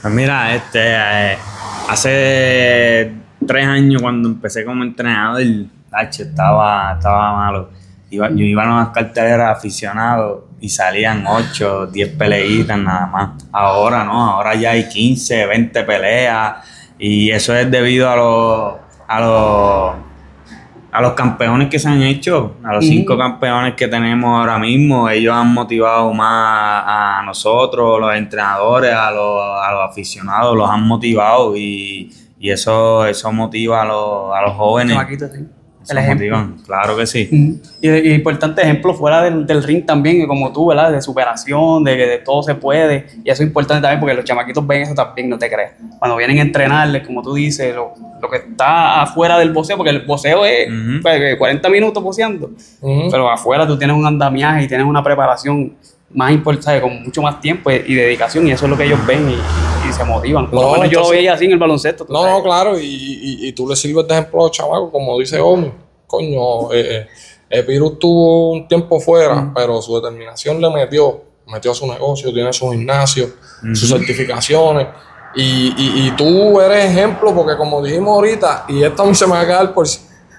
Pues 0.00 0.14
mira, 0.14 0.54
este, 0.54 0.80
eh, 0.82 1.36
hace 1.88 3.12
tres 3.46 3.66
años 3.66 4.00
cuando 4.00 4.28
empecé 4.28 4.64
como 4.64 4.82
entrenador, 4.82 5.40
el 5.40 5.70
H 5.92 6.22
estaba, 6.22 6.94
estaba 6.94 7.36
malo. 7.36 7.70
Iba, 8.10 8.30
yo 8.30 8.44
iba 8.44 8.62
a 8.62 8.66
unas 8.66 8.88
carteleras 8.90 9.56
aficionados 9.56 10.44
y 10.60 10.68
salían 10.68 11.26
8, 11.26 11.86
10 11.88 12.08
peleitas 12.16 12.78
nada 12.78 13.06
más. 13.06 13.30
Ahora 13.52 14.04
no, 14.04 14.30
ahora 14.30 14.54
ya 14.54 14.70
hay 14.70 14.88
15, 14.88 15.46
20 15.46 15.82
peleas 15.84 16.56
y 16.98 17.30
eso 17.30 17.54
es 17.54 17.70
debido 17.70 18.08
a 18.08 18.16
los, 18.16 18.74
a 19.08 19.20
los, 19.20 19.94
a 20.92 21.00
los 21.00 21.12
campeones 21.14 21.68
que 21.68 21.78
se 21.78 21.88
han 21.88 22.00
hecho, 22.02 22.54
a 22.62 22.74
los 22.74 22.86
cinco 22.86 23.18
campeones 23.18 23.74
que 23.74 23.88
tenemos 23.88 24.38
ahora 24.38 24.58
mismo. 24.58 25.08
Ellos 25.08 25.34
han 25.34 25.52
motivado 25.52 26.12
más 26.14 26.84
a 26.86 27.22
nosotros, 27.26 28.00
los 28.00 28.14
entrenadores, 28.14 28.94
a 28.94 29.10
los, 29.10 29.40
a 29.60 29.72
los 29.72 29.90
aficionados, 29.90 30.56
los 30.56 30.70
han 30.70 30.86
motivado 30.86 31.56
y, 31.56 32.12
y 32.38 32.50
eso, 32.50 33.04
eso 33.06 33.32
motiva 33.32 33.82
a 33.82 33.84
los, 33.84 34.34
a 34.36 34.42
los 34.42 34.52
jóvenes. 34.54 34.96
El 35.90 35.98
ejemplo. 35.98 36.36
motivan, 36.36 36.56
claro 36.64 36.96
que 36.96 37.06
sí. 37.06 37.28
Ujú. 37.30 37.60
Y, 37.80 37.88
y 37.90 38.12
importante 38.14 38.62
ejemplo 38.62 38.94
fuera 38.94 39.22
del, 39.22 39.46
del 39.46 39.62
ring 39.62 39.84
también, 39.84 40.26
como 40.26 40.52
tú, 40.52 40.66
¿verdad? 40.68 40.92
De 40.92 41.02
superación, 41.02 41.84
de 41.84 41.96
que 41.96 42.06
de 42.06 42.18
todo 42.18 42.42
se 42.42 42.54
puede. 42.54 43.06
Y 43.24 43.30
eso 43.30 43.42
es 43.42 43.48
importante 43.48 43.82
también 43.82 44.00
porque 44.00 44.14
los 44.14 44.24
chamaquitos 44.24 44.66
ven 44.66 44.82
eso 44.82 44.94
también, 44.94 45.28
no 45.28 45.38
te 45.38 45.50
creas. 45.50 45.72
Cuando 45.98 46.16
vienen 46.16 46.38
a 46.38 46.42
entrenarles, 46.42 47.06
como 47.06 47.22
tú 47.22 47.34
dices, 47.34 47.74
lo, 47.74 47.92
lo 48.20 48.30
que 48.30 48.36
está 48.38 49.02
afuera 49.02 49.38
del 49.38 49.52
boxeo, 49.52 49.76
porque 49.76 49.90
el 49.90 50.00
boxeo 50.06 50.44
es 50.44 50.68
pues, 51.02 51.18
que 51.18 51.38
40 51.38 51.68
minutos 51.68 52.02
boxeando. 52.02 52.50
Ujú. 52.80 53.08
Pero 53.10 53.30
afuera 53.30 53.66
tú 53.66 53.76
tienes 53.78 53.96
un 53.96 54.06
andamiaje 54.06 54.64
y 54.64 54.68
tienes 54.68 54.86
una 54.86 55.02
preparación 55.02 55.74
más 56.12 56.30
importante, 56.30 56.80
con 56.80 57.02
mucho 57.02 57.20
más 57.22 57.40
tiempo 57.40 57.72
y 57.72 57.94
dedicación, 57.94 58.46
y 58.46 58.52
eso 58.52 58.66
es 58.66 58.70
lo 58.70 58.76
que 58.76 58.84
ellos 58.84 59.04
ven 59.04 59.28
y, 59.28 59.88
y 59.88 59.92
se 59.92 60.04
motivan. 60.04 60.46
Por 60.48 60.54
lo 60.60 60.66
No, 60.68 60.72
menos 60.74 60.90
yo 60.90 61.00
lo 61.00 61.08
veía 61.10 61.32
así 61.34 61.46
en 61.46 61.52
el 61.52 61.58
baloncesto. 61.58 62.06
No, 62.08 62.20
sabes. 62.22 62.36
no, 62.36 62.42
claro, 62.44 62.78
y, 62.78 62.84
y, 62.84 63.48
y 63.48 63.52
tú 63.52 63.68
le 63.68 63.74
sirves 63.74 64.06
de 64.06 64.14
ejemplo 64.14 64.40
a 64.40 64.42
los 64.44 64.52
chamacos, 64.52 64.90
como 64.92 65.18
dice 65.18 65.40
Omi. 65.40 65.72
Coño, 66.16 66.72
eh, 66.72 66.96
eh, 66.96 67.06
el 67.50 67.62
virus 67.64 67.98
tuvo 67.98 68.52
un 68.52 68.66
tiempo 68.68 68.98
fuera, 69.00 69.52
pero 69.54 69.80
su 69.80 69.94
determinación 70.00 70.60
le 70.60 70.70
metió, 70.70 71.22
metió 71.46 71.74
su 71.74 71.86
negocio, 71.86 72.32
tiene 72.32 72.52
su 72.52 72.70
gimnasio, 72.70 73.28
sus 73.74 73.88
certificaciones. 73.88 74.88
Y, 75.36 75.74
y, 75.76 76.06
y 76.06 76.10
tú 76.16 76.60
eres 76.60 76.84
ejemplo, 76.86 77.34
porque 77.34 77.56
como 77.56 77.82
dijimos 77.82 78.14
ahorita, 78.14 78.66
y 78.68 78.82
esto 78.82 79.02
a 79.02 79.06
mí 79.06 79.14
se 79.14 79.26
me 79.26 79.32
va 79.32 79.40
a 79.40 79.46
quedar 79.46 79.74
por. 79.74 79.86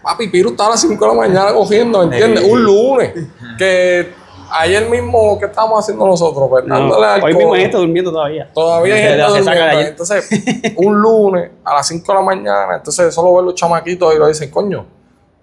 Papi, 0.04 0.28
Piru 0.28 0.52
está 0.52 0.68
a 0.68 0.70
las 0.70 0.82
5 0.82 1.04
de 1.04 1.08
la 1.12 1.18
mañana 1.18 1.54
cogiendo, 1.54 2.04
¿entiendes? 2.04 2.44
Sí. 2.44 2.50
Un 2.52 2.64
lunes. 2.64 3.14
Que 3.58 4.14
ayer 4.52 4.88
mismo, 4.90 5.38
¿qué 5.40 5.46
estamos 5.46 5.80
haciendo 5.80 6.06
nosotros? 6.06 6.48
Pues, 6.50 6.66
No, 6.66 6.96
hoy 7.24 7.34
mismo 7.34 7.54
hay 7.54 7.62
gente 7.62 7.78
durmiendo 7.78 8.12
todavía. 8.12 8.50
Todavía 8.54 8.96
hay 8.96 9.02
gente 9.02 9.24
durmiendo. 9.24 9.52
ayer. 9.52 9.88
Entonces, 9.88 10.30
un 10.78 11.02
lunes 11.02 11.52
a 11.64 11.74
las 11.74 11.88
5 11.88 12.06
de 12.08 12.14
la 12.20 12.24
mañana, 12.24 12.76
entonces 12.78 13.14
solo 13.14 13.34
ver 13.36 13.46
los 13.46 13.56
chamaquitos 13.56 14.14
y 14.14 14.18
lo 14.18 14.28
dicen, 14.28 14.50
coño, 14.52 14.86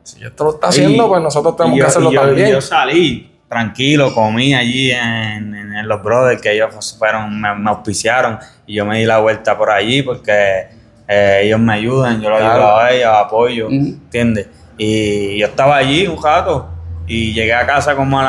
si 0.03 0.25
esto 0.25 0.45
lo 0.45 0.51
está 0.55 0.69
haciendo, 0.69 1.05
Y- 1.05 1.09
pues 1.09 1.23
nosotros 1.23 1.57
tenemos 1.57 1.79
yo- 1.79 1.85
que 1.85 1.89
hacerlo 1.89 2.11
yo, 2.13 2.21
también. 2.23 2.51
yo 2.51 2.61
salí 2.61 3.31
tranquilo, 3.49 4.15
comí 4.15 4.55
allí 4.55 4.91
en, 4.91 5.55
en- 5.55 5.73
en 5.75 5.89
los 5.89 6.03
brothers 6.03 6.41
que 6.41 6.53
ellos 6.53 6.97
fueron, 6.99 7.41
me, 7.41 7.55
me 7.55 7.71
auspiciaron 7.71 8.39
y 8.67 8.75
yo 8.75 8.85
me 8.87 8.99
di 8.99 9.05
la 9.05 9.19
vuelta 9.19 9.57
por 9.57 9.71
allí 9.71 10.03
porque 10.03 10.69
eh, 11.09 11.41
ellos 11.45 11.61
me 11.61 11.75
ayudan, 11.75 12.21
yo 12.21 12.31
los 12.31 12.39
Claro. 12.39 12.55
ayudo 12.55 12.77
a 12.79 12.91
ellos, 12.93 13.11
apoyo, 13.15 13.67
Ujú. 13.67 13.75
¿entiendes? 13.75 14.49
Y 14.79 15.39
yo 15.39 15.47
estaba 15.47 15.77
allí 15.77 16.07
un 16.07 16.23
rato 16.23 16.69
y 17.07 17.33
llegué 17.35 17.53
a 17.53 17.67
casa 17.67 17.95
como 17.95 18.19
a 18.21 18.23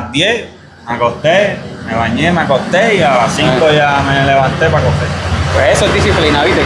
las 0.00 0.12
10, 0.12 0.44
me 0.86 0.94
acosté, 0.94 1.56
me 1.86 1.94
bañé, 1.94 2.30
me 2.30 2.42
acosté 2.42 2.96
y 2.96 3.02
a 3.02 3.16
las 3.16 3.32
5 3.34 3.50
ya 3.74 4.00
me 4.06 4.24
levanté 4.26 4.66
para 4.68 4.84
coger. 4.84 5.08
Pues 5.54 5.72
eso 5.76 5.86
es 5.86 5.94
disciplina, 5.94 6.44
¿viste? 6.44 6.60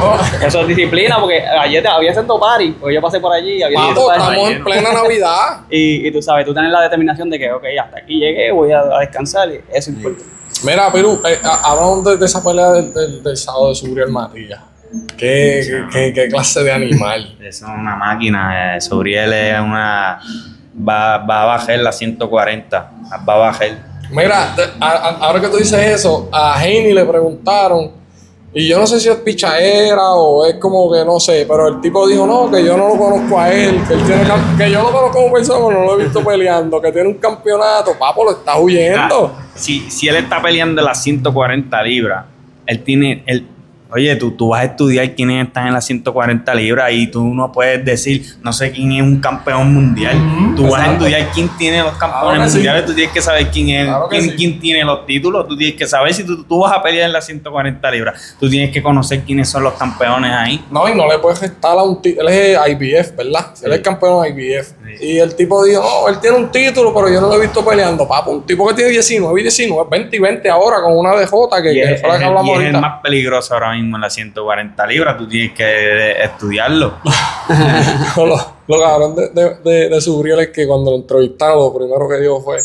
Oh, 0.00 0.18
Eso 0.46 0.60
es 0.62 0.68
disciplina 0.68 1.16
porque 1.20 1.40
ayer 1.42 1.86
había 1.86 2.10
haciendo 2.10 2.38
party, 2.38 2.72
porque 2.80 2.94
yo 2.94 3.00
pasé 3.00 3.20
por 3.20 3.32
allí, 3.32 3.62
había 3.62 3.78
papo, 3.78 4.12
estamos 4.12 4.50
en 4.50 4.64
plena 4.64 4.92
Navidad. 4.92 5.60
Y, 5.70 6.06
y 6.08 6.12
tú 6.12 6.20
sabes, 6.22 6.44
tú 6.44 6.52
tienes 6.52 6.70
la 6.72 6.82
determinación 6.82 7.30
de 7.30 7.38
que, 7.38 7.50
ok, 7.52 7.64
hasta 7.82 7.98
aquí 7.98 8.18
llegué, 8.18 8.50
voy 8.52 8.72
a, 8.72 8.80
a 8.80 9.00
descansar, 9.00 9.48
y 9.50 9.60
eso 9.72 9.90
importa. 9.90 10.22
Mira, 10.64 10.90
Piru, 10.92 11.20
eh, 11.26 11.38
ha- 11.42 11.70
hablamos 11.72 12.04
de, 12.04 12.16
de 12.16 12.26
esa 12.26 12.42
pelea 12.42 12.70
del, 12.72 12.92
del, 12.94 13.22
del 13.22 13.36
sábado 13.36 13.68
de 13.70 13.74
Subriel 13.74 14.08
Matías. 14.10 14.60
¿Qué, 15.16 15.62
qué, 15.66 15.84
qué- 15.90 16.12
qué 16.12 16.28
clase 16.28 16.62
de 16.62 16.72
animal? 16.72 17.36
Es 17.42 17.62
una 17.62 17.96
máquina, 17.96 18.76
eh, 18.76 18.80
Subriel 18.80 19.32
es 19.32 19.58
una... 19.60 20.20
Va, 20.76 21.18
va 21.18 21.42
a 21.42 21.44
bajar 21.46 21.78
la 21.78 21.92
140, 21.92 22.90
va 23.28 23.34
a 23.34 23.36
bajar. 23.36 23.68
Mira, 24.10 24.54
a- 24.80 24.86
a- 24.86 25.18
ahora 25.26 25.40
que 25.40 25.48
tú 25.48 25.56
dices 25.56 25.78
eso, 25.80 26.28
a 26.32 26.62
Heini 26.64 26.92
le 26.92 27.04
preguntaron, 27.04 27.92
y 28.56 28.68
yo 28.68 28.78
no 28.78 28.86
sé 28.86 29.00
si 29.00 29.08
es 29.08 29.16
pichaera 29.16 30.12
o 30.12 30.46
es 30.46 30.54
como 30.54 30.90
que 30.92 31.04
no 31.04 31.18
sé, 31.18 31.44
pero 31.48 31.66
el 31.66 31.80
tipo 31.80 32.06
dijo, 32.06 32.24
no, 32.24 32.48
que 32.48 32.64
yo 32.64 32.76
no 32.76 32.88
lo 32.88 32.96
conozco 32.96 33.40
a 33.40 33.52
él, 33.52 33.82
que, 33.88 33.94
él 33.94 34.00
tiene 34.06 34.24
que 34.56 34.70
yo 34.70 34.80
lo 34.80 34.92
conozco 34.92 35.18
como 35.18 35.32
persona, 35.32 35.66
pero 35.66 35.80
no 35.80 35.86
lo 35.86 36.00
he 36.00 36.04
visto 36.04 36.22
peleando, 36.22 36.80
que 36.80 36.92
tiene 36.92 37.08
un 37.08 37.14
campeonato, 37.14 37.98
papo, 37.98 38.24
lo 38.24 38.30
está 38.30 38.56
huyendo. 38.56 39.34
Ah, 39.36 39.46
si, 39.56 39.90
si 39.90 40.06
él 40.06 40.16
está 40.16 40.40
peleando 40.40 40.82
las 40.82 41.02
140 41.02 41.82
libras, 41.82 42.26
él 42.66 42.82
tiene. 42.84 43.24
Él, 43.26 43.48
oye, 43.90 44.16
tú, 44.16 44.32
tú 44.32 44.48
vas 44.48 44.62
a 44.62 44.64
estudiar 44.64 45.14
quiénes 45.14 45.46
están 45.46 45.68
en 45.68 45.74
las 45.74 45.84
140 45.86 46.54
libras 46.54 46.90
y 46.92 47.06
tú 47.06 47.34
no 47.34 47.52
puedes 47.52 47.84
decir, 47.84 48.24
no 48.42 48.52
sé 48.52 48.72
quién 48.72 48.92
es 48.92 49.02
un 49.02 49.20
campeón 49.20 49.72
mundial. 49.72 50.16
Tú 50.56 50.68
vas 50.68 50.88
a 50.88 50.92
estudiar 50.92 51.28
quién 51.32 51.48
tiene 51.56 51.82
los 51.82 51.96
campeones 51.96 52.50
sí. 52.50 52.58
mundiales, 52.58 52.86
tú 52.86 52.94
tienes 52.94 53.12
que 53.12 53.22
saber 53.22 53.50
quién 53.50 53.68
es, 53.68 53.86
Claro 53.86 54.08
quién, 54.08 54.22
sí. 54.22 54.32
quién 54.36 54.60
tiene 54.60 54.84
los 54.84 55.06
títulos, 55.06 55.46
tú 55.46 55.56
tienes 55.56 55.76
que 55.76 55.86
saber 55.86 56.14
si 56.14 56.24
tú, 56.24 56.44
tú 56.44 56.60
vas 56.60 56.72
a 56.72 56.82
pelear 56.82 57.06
en 57.06 57.12
las 57.12 57.26
140 57.26 57.90
libras, 57.90 58.36
tú 58.40 58.48
tienes 58.48 58.70
que 58.70 58.82
conocer 58.82 59.22
quiénes 59.22 59.48
son 59.48 59.62
los 59.62 59.74
campeones 59.74 60.32
ahí. 60.32 60.64
No, 60.70 60.88
y 60.88 60.94
no 60.94 61.06
le 61.08 61.18
puedes 61.18 61.40
restar 61.40 61.78
a 61.78 61.82
un 61.82 62.00
título, 62.00 62.28
él 62.28 62.34
es 62.34 62.58
IBF, 62.68 63.16
¿verdad? 63.16 63.46
Él 63.62 63.72
es 63.72 63.80
campeón 63.80 64.26
IBF. 64.26 64.72
Y 65.00 65.18
el 65.18 65.34
tipo 65.34 65.64
dijo, 65.64 65.82
no, 65.82 66.08
él 66.08 66.20
tiene 66.20 66.36
un 66.36 66.50
título, 66.50 66.94
pero 66.94 67.08
yo 67.08 67.20
no 67.20 67.28
lo 67.28 67.34
he 67.36 67.40
visto 67.40 67.64
peleando, 67.64 68.06
papo, 68.06 68.30
un 68.30 68.46
tipo 68.46 68.66
que 68.68 68.74
tiene 68.74 68.90
19 68.90 69.40
y 69.40 69.42
19, 69.42 69.88
20 69.90 70.16
y 70.16 70.20
20 70.20 70.50
ahora 70.50 70.80
con 70.82 70.96
una 70.96 71.12
DJ 71.12 71.28
que, 71.62 71.72
Y 71.72 71.80
es, 71.80 72.00
que 72.00 72.06
el, 72.06 72.22
hablamos 72.22 72.58
y 72.58 72.62
es 72.62 72.74
el 72.74 72.80
más 72.80 73.00
peligroso 73.02 73.54
ahora 73.54 73.73
mismo 73.74 73.96
en 73.96 74.02
las 74.02 74.14
140 74.14 74.86
libras, 74.86 75.18
tú 75.18 75.28
tienes 75.28 75.52
que 75.52 76.22
estudiarlo. 76.22 76.98
No, 78.16 78.26
lo, 78.26 78.36
lo 78.66 78.80
cabrón 78.80 79.14
de, 79.14 79.28
de, 79.30 79.56
de, 79.64 79.88
de 79.88 80.00
Subriel 80.00 80.40
es 80.40 80.48
que 80.48 80.66
cuando 80.66 80.90
lo 80.90 80.96
entrevistaron, 80.96 81.58
lo 81.58 81.74
primero 81.74 82.08
que 82.08 82.16
dijo 82.16 82.40
fue: 82.40 82.58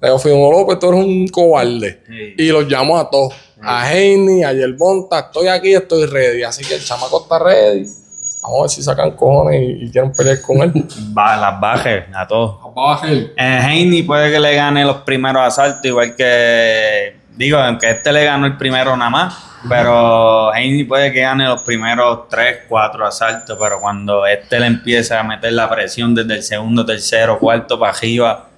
Leo 0.00 0.18
Fimo 0.18 0.50
López, 0.52 0.78
tú 0.78 0.88
eres 0.88 1.04
un 1.04 1.28
cobarde. 1.28 2.02
Sí. 2.06 2.34
Y 2.38 2.48
los 2.48 2.68
llamó 2.68 2.98
a 2.98 3.08
todos: 3.08 3.34
a 3.62 3.92
Heini, 3.92 4.44
a 4.44 4.52
Yerbonta, 4.52 5.20
estoy 5.20 5.48
aquí, 5.48 5.72
estoy 5.74 6.06
ready. 6.06 6.42
Así 6.42 6.64
que 6.64 6.74
el 6.74 6.84
chamaco 6.84 7.22
está 7.22 7.38
ready. 7.38 7.86
Vamos 8.42 8.58
a 8.58 8.62
ver 8.62 8.70
si 8.70 8.82
sacan 8.82 9.12
cojones 9.12 9.62
y, 9.62 9.84
y 9.84 9.90
quieren 9.90 10.12
pelear 10.12 10.40
con 10.42 10.58
él. 10.62 10.72
Va, 11.16 11.36
las 11.36 11.60
bajes 11.60 12.04
a 12.12 12.26
todos. 12.26 12.58
A 12.76 13.06
ver. 13.06 13.32
Eh, 13.36 14.04
puede 14.04 14.32
que 14.32 14.40
le 14.40 14.54
gane 14.56 14.84
los 14.84 14.98
primeros 14.98 15.42
asaltos, 15.42 15.84
igual 15.84 16.16
que. 16.16 17.21
Digo, 17.36 17.58
aunque 17.58 17.90
este 17.90 18.12
le 18.12 18.24
ganó 18.24 18.46
el 18.46 18.56
primero 18.56 18.96
nada 18.96 19.10
más, 19.10 19.34
pero 19.68 20.50
Haney 20.52 20.84
puede 20.84 21.12
que 21.12 21.20
gane 21.20 21.44
los 21.46 21.62
primeros 21.62 22.28
3, 22.28 22.62
4 22.68 23.06
asaltos, 23.06 23.56
pero 23.60 23.80
cuando 23.80 24.26
este 24.26 24.60
le 24.60 24.66
empieza 24.66 25.18
a 25.20 25.22
meter 25.22 25.52
la 25.52 25.68
presión 25.70 26.14
desde 26.14 26.34
el 26.34 26.42
segundo, 26.42 26.84
tercero, 26.84 27.38
cuarto 27.38 27.78
para 27.78 27.92
arriba. 27.92 28.48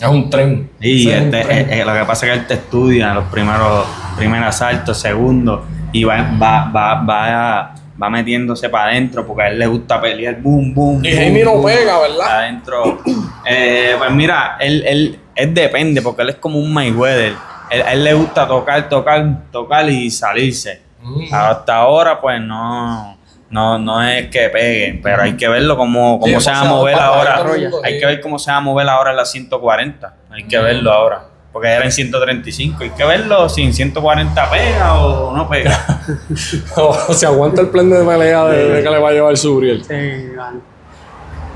Es 0.00 0.08
un 0.08 0.30
tren. 0.30 0.70
Un 0.78 0.84
este, 0.84 1.42
tren. 1.42 1.50
eh, 1.50 1.80
eh, 1.80 1.84
lo 1.84 1.92
que 1.92 2.04
pasa 2.04 2.26
es 2.26 2.32
que 2.32 2.38
él 2.38 2.46
te 2.46 2.54
estudia 2.54 3.12
los 3.14 3.24
primeros, 3.26 3.86
primeros 4.16 4.48
asaltos, 4.48 4.98
segundos, 4.98 5.60
y 5.92 6.04
va, 6.04 6.16
va, 6.40 6.70
va, 6.70 6.94
va, 7.02 7.74
va 8.00 8.10
metiéndose 8.10 8.68
para 8.68 8.90
adentro 8.92 9.26
porque 9.26 9.42
a 9.42 9.48
él 9.48 9.58
le 9.58 9.66
gusta 9.66 10.00
pelear, 10.00 10.40
boom, 10.40 10.72
boom. 10.72 11.04
Y 11.04 11.12
Jaime 11.12 11.44
no 11.44 11.62
pega, 11.62 11.98
¿verdad? 12.00 12.38
Adentro. 12.38 13.02
Eh, 13.44 13.94
pues 13.98 14.10
mira, 14.12 14.56
él, 14.60 14.82
él, 14.86 15.18
él 15.34 15.54
depende 15.54 16.00
porque 16.00 16.22
él 16.22 16.30
es 16.30 16.36
como 16.36 16.58
un 16.58 16.72
Mayweather. 16.72 17.34
Él- 17.70 17.82
A 17.82 17.92
él 17.92 18.04
le 18.04 18.14
gusta 18.14 18.46
tocar, 18.46 18.88
tocar, 18.88 19.24
tocar 19.52 19.88
y 19.88 20.10
salirse. 20.10 20.82
Mm. 21.02 21.32
Hasta 21.32 21.76
ahora, 21.76 22.20
pues 22.20 22.40
no, 22.40 23.16
no, 23.48 23.78
no 23.78 24.02
es 24.02 24.26
que 24.28 24.48
peguen, 24.50 25.00
pero 25.02 25.22
hay 25.22 25.34
que 25.36 25.48
verlo 25.48 25.76
cómo, 25.76 26.20
Sí, 26.22 26.30
cómo 26.30 26.40
se 26.40 26.50
va 26.50 26.60
a 26.60 26.64
mover 26.64 26.94
ahora. 26.98 27.44
Hay 27.84 27.94
sí. 27.94 28.00
que 28.00 28.06
ver 28.06 28.20
cómo 28.20 28.38
se 28.38 28.50
va 28.50 28.58
a 28.58 28.60
mover 28.60 28.88
ahora 28.88 29.10
en 29.10 29.16
la 29.16 29.24
140. 29.24 30.14
Hay 30.30 30.44
que 30.44 30.58
verlo 30.58 30.92
ahora. 30.92 31.24
Porque 31.52 31.68
era 31.68 31.84
en 31.84 31.90
135. 31.90 32.84
Hay 32.84 32.90
que 32.90 33.04
verlo 33.04 33.48
si 33.48 33.62
en 33.62 33.72
140 33.72 34.50
pega 34.50 35.00
o 35.00 35.34
no 35.36 35.48
pega. 35.48 35.76
o 36.76 36.94
se 37.12 37.26
aguanta 37.26 37.60
el 37.62 37.68
plan 37.70 37.90
de 37.90 38.04
pelea 38.04 38.44
de, 38.44 38.68
de 38.68 38.82
que 38.84 38.90
le 38.90 38.98
va 38.98 39.08
a 39.08 39.12
llevar 39.12 39.36
Suriel. 39.36 39.82
Sí, 39.84 40.36
vale. 40.36 40.58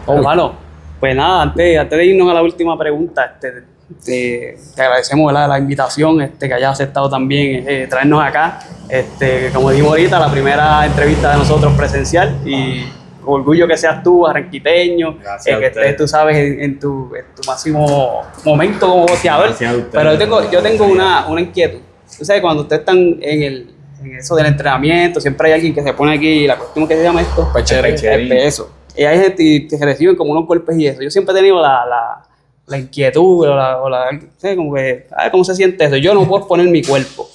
Hermano, 0.08 0.54
pues 0.98 1.14
nada, 1.14 1.42
antes, 1.42 1.78
antes 1.78 1.98
de 1.98 2.06
irnos 2.06 2.28
a 2.30 2.34
la 2.34 2.42
última 2.42 2.76
pregunta, 2.78 3.24
este, 3.34 3.62
te, 4.04 4.56
te 4.74 4.82
agradecemos 4.82 5.26
¿verdad? 5.26 5.48
la 5.48 5.58
invitación, 5.58 6.20
este, 6.22 6.48
que 6.48 6.54
hayas 6.54 6.72
aceptado 6.72 7.08
también 7.08 7.64
eh, 7.68 7.86
traernos 7.88 8.24
acá. 8.24 8.60
Este, 8.88 9.50
como 9.52 9.70
dijimos 9.70 9.90
ahorita, 9.92 10.18
la 10.18 10.30
primera 10.30 10.86
entrevista 10.86 11.32
de 11.32 11.38
nosotros 11.38 11.72
presencial 11.74 12.36
y 12.44 12.84
orgullo 13.26 13.66
que 13.66 13.76
seas 13.76 14.02
tú, 14.02 14.26
arranquiteño, 14.26 15.18
eh, 15.46 15.58
que 15.58 15.66
estés, 15.66 15.96
tú 15.96 16.06
sabes, 16.08 16.36
en, 16.36 16.60
en 16.60 16.78
tu, 16.78 17.14
en 17.14 17.24
tu 17.34 17.42
máximo 17.46 18.22
momento 18.44 18.88
como 18.88 19.06
boxeador. 19.06 19.54
Pero 19.90 20.12
yo 20.12 20.18
tengo, 20.18 20.50
yo 20.50 20.62
tengo 20.62 20.84
una, 20.86 21.26
una 21.26 21.40
inquietud. 21.40 21.80
Tú 22.18 22.24
sabes, 22.24 22.42
cuando 22.42 22.62
ustedes 22.62 22.80
están 22.80 22.98
en, 22.98 23.42
el, 23.42 23.74
en 24.02 24.16
eso 24.16 24.36
del 24.36 24.46
entrenamiento, 24.46 25.20
siempre 25.20 25.48
hay 25.48 25.54
alguien 25.54 25.74
que 25.74 25.82
se 25.82 25.92
pone 25.94 26.14
aquí, 26.14 26.46
la 26.46 26.56
cuestión 26.56 26.86
que 26.86 26.96
se 26.96 27.02
llama 27.02 27.22
esto, 27.22 27.50
Pecherín. 27.52 27.94
Pecherín. 27.94 28.32
este, 28.32 28.46
eso. 28.46 28.70
Y 28.96 29.04
hay 29.04 29.18
gente 29.18 29.66
que 29.68 29.76
se 29.76 29.84
reciben 29.84 30.14
como 30.14 30.30
unos 30.30 30.46
golpes 30.46 30.78
y 30.78 30.86
eso. 30.86 31.02
Yo 31.02 31.10
siempre 31.10 31.32
he 31.32 31.36
tenido 31.38 31.60
la, 31.60 31.84
la, 31.86 32.22
la 32.66 32.78
inquietud 32.78 33.46
o 33.48 33.54
la, 33.54 33.82
o 33.82 33.88
la 33.88 34.06
¿sabes? 34.38 34.56
como 34.56 34.74
que, 34.74 35.06
a 35.16 35.24
ver 35.24 35.32
cómo 35.32 35.44
se 35.44 35.54
siente 35.54 35.84
eso. 35.84 35.96
Yo 35.96 36.14
no 36.14 36.26
puedo 36.26 36.40
exponer 36.40 36.68
mi 36.68 36.82
cuerpo 36.82 37.28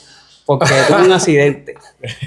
porque 0.50 0.66
tuve 0.88 1.04
un 1.04 1.12
accidente. 1.12 1.76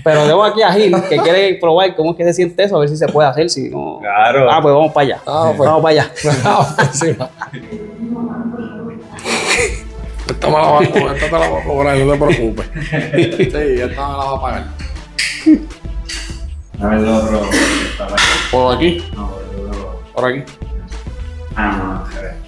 Pero 0.04 0.26
tengo 0.26 0.44
aquí 0.44 0.62
a 0.62 0.72
Gil 0.72 0.94
que 1.08 1.16
quiere 1.18 1.54
probar 1.60 1.96
cómo 1.96 2.12
es 2.12 2.16
que 2.16 2.24
se 2.24 2.34
siente 2.34 2.62
eso, 2.62 2.76
a 2.76 2.78
ver 2.78 2.88
si 2.88 2.96
se 2.96 3.08
puede 3.08 3.28
hacer. 3.28 3.50
Si 3.50 3.68
no... 3.68 3.98
Claro. 4.00 4.48
Ah, 4.48 4.60
pues 4.62 4.72
vamos 4.72 4.92
para 4.92 5.06
allá. 5.06 5.20
Ah, 5.26 5.52
pues. 5.56 5.68
Vamos 5.68 5.82
para 5.82 6.02
allá. 6.02 6.12
Esta 10.28 10.46
me 10.46 10.52
la 10.52 10.60
va 10.60 10.80
a 10.80 10.88
cobrar, 10.88 11.16
esta 11.16 11.26
te 11.26 11.32
la 11.32 11.50
va 11.50 11.58
a 11.58 11.64
cobrar, 11.64 11.96
no 11.98 12.12
te 12.12 12.18
preocupes. 12.18 12.66
Sí, 13.36 13.42
esta 13.42 13.58
me 13.58 13.94
la 13.94 14.24
va 14.24 14.36
a 14.36 14.40
pagar. 14.40 14.64
A 16.80 16.86
ver, 16.86 17.08
otro. 17.08 17.50
¿Por 18.50 18.76
aquí? 18.76 19.04
No. 19.14 19.30
¿Por 20.14 20.24
aquí? 20.32 20.42
Ah, 21.56 21.76
no, 21.76 22.18
a 22.18 22.22
ver. 22.22 22.41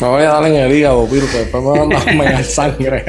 Me 0.00 0.08
voy 0.08 0.22
a 0.22 0.30
dar 0.30 0.44
en 0.46 0.54
el 0.54 0.72
hígado, 0.72 1.06
Piro, 1.06 1.26
que 1.30 1.38
después 1.38 1.62
me 1.62 1.78
van 1.78 1.92
a 1.92 2.12
mear 2.14 2.42
sangre. 2.42 3.04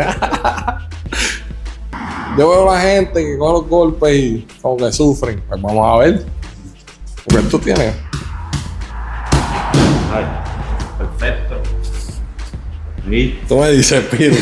Yo 2.38 2.50
veo 2.50 2.70
a 2.70 2.76
la 2.76 2.82
gente 2.82 3.24
que 3.24 3.38
coge 3.38 3.54
los 3.54 3.70
golpes 3.70 4.14
y 4.14 4.48
como 4.62 4.76
que 4.76 4.92
sufren. 4.92 5.42
Pues 5.48 5.62
vamos 5.62 5.86
a 5.88 5.98
ver. 6.04 6.26
Porque 7.24 7.48
tú 7.48 7.60
tienes. 7.60 7.94
Ay, 10.14 10.26
perfecto. 10.98 11.62
¿Viste? 13.06 13.40
Tú 13.48 13.58
me 13.58 13.72
dices, 13.72 14.04
Piro. 14.06 14.36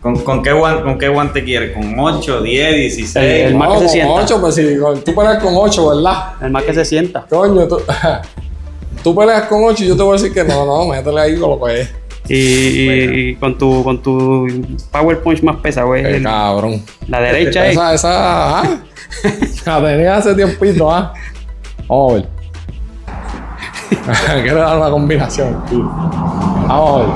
¿Con, 0.00 0.20
con, 0.20 0.42
qué 0.44 0.52
guante, 0.52 0.82
¿Con 0.84 0.98
qué 0.98 1.08
guante 1.08 1.44
quieres? 1.44 1.74
¿Con 1.74 1.98
8, 1.98 2.42
10, 2.42 2.76
16? 2.76 3.16
El 3.16 3.56
más 3.56 3.68
que 3.70 3.74
se 3.74 3.80
con 3.80 3.88
sienta. 3.88 4.12
8, 4.12 4.40
pues 4.40 4.54
si 4.54 4.76
tú 5.04 5.14
peleas 5.14 5.42
con 5.42 5.54
8, 5.56 5.88
¿verdad? 5.88 6.34
El 6.40 6.50
más 6.52 6.62
que 6.62 6.74
se 6.74 6.84
sienta. 6.84 7.26
Coño, 7.28 7.66
tú, 7.66 7.80
tú 9.02 9.14
peleas 9.14 9.42
con 9.44 9.64
8 9.64 9.84
y 9.84 9.88
yo 9.88 9.96
te 9.96 10.02
voy 10.02 10.18
a 10.18 10.20
decir 10.20 10.32
que 10.34 10.44
no, 10.44 10.64
no, 10.66 10.86
métele 10.86 11.20
ahí 11.20 11.36
con 11.38 11.50
lo 11.50 11.64
que 11.64 11.80
es. 11.82 11.94
Y, 12.28 12.34
y- 12.36 13.28
y 13.30 13.34
con 13.36 13.56
tu 13.56 13.82
con 13.82 14.02
tu 14.02 14.46
power 14.92 15.22
punch 15.22 15.42
más 15.42 15.56
pesa, 15.56 15.84
güey. 15.84 16.02
Qué 16.02 16.16
el- 16.16 16.22
cabrón. 16.22 16.82
La 17.06 17.20
derecha 17.20 17.66
es. 17.66 17.72
Esa, 17.72 17.94
esa, 17.94 18.60
ah, 18.60 18.78
la 19.66 19.82
tenía 19.82 20.16
hace 20.16 20.34
tiempito, 20.34 20.90
ah. 20.90 21.14
Vamos 21.88 22.12
a 22.12 22.14
ver. 22.16 22.28
Quiero 24.42 24.58
dar 24.60 24.76
una 24.76 24.90
combinación. 24.90 25.56
Vamos 26.66 27.00
a 27.02 27.06
ver. 27.06 27.08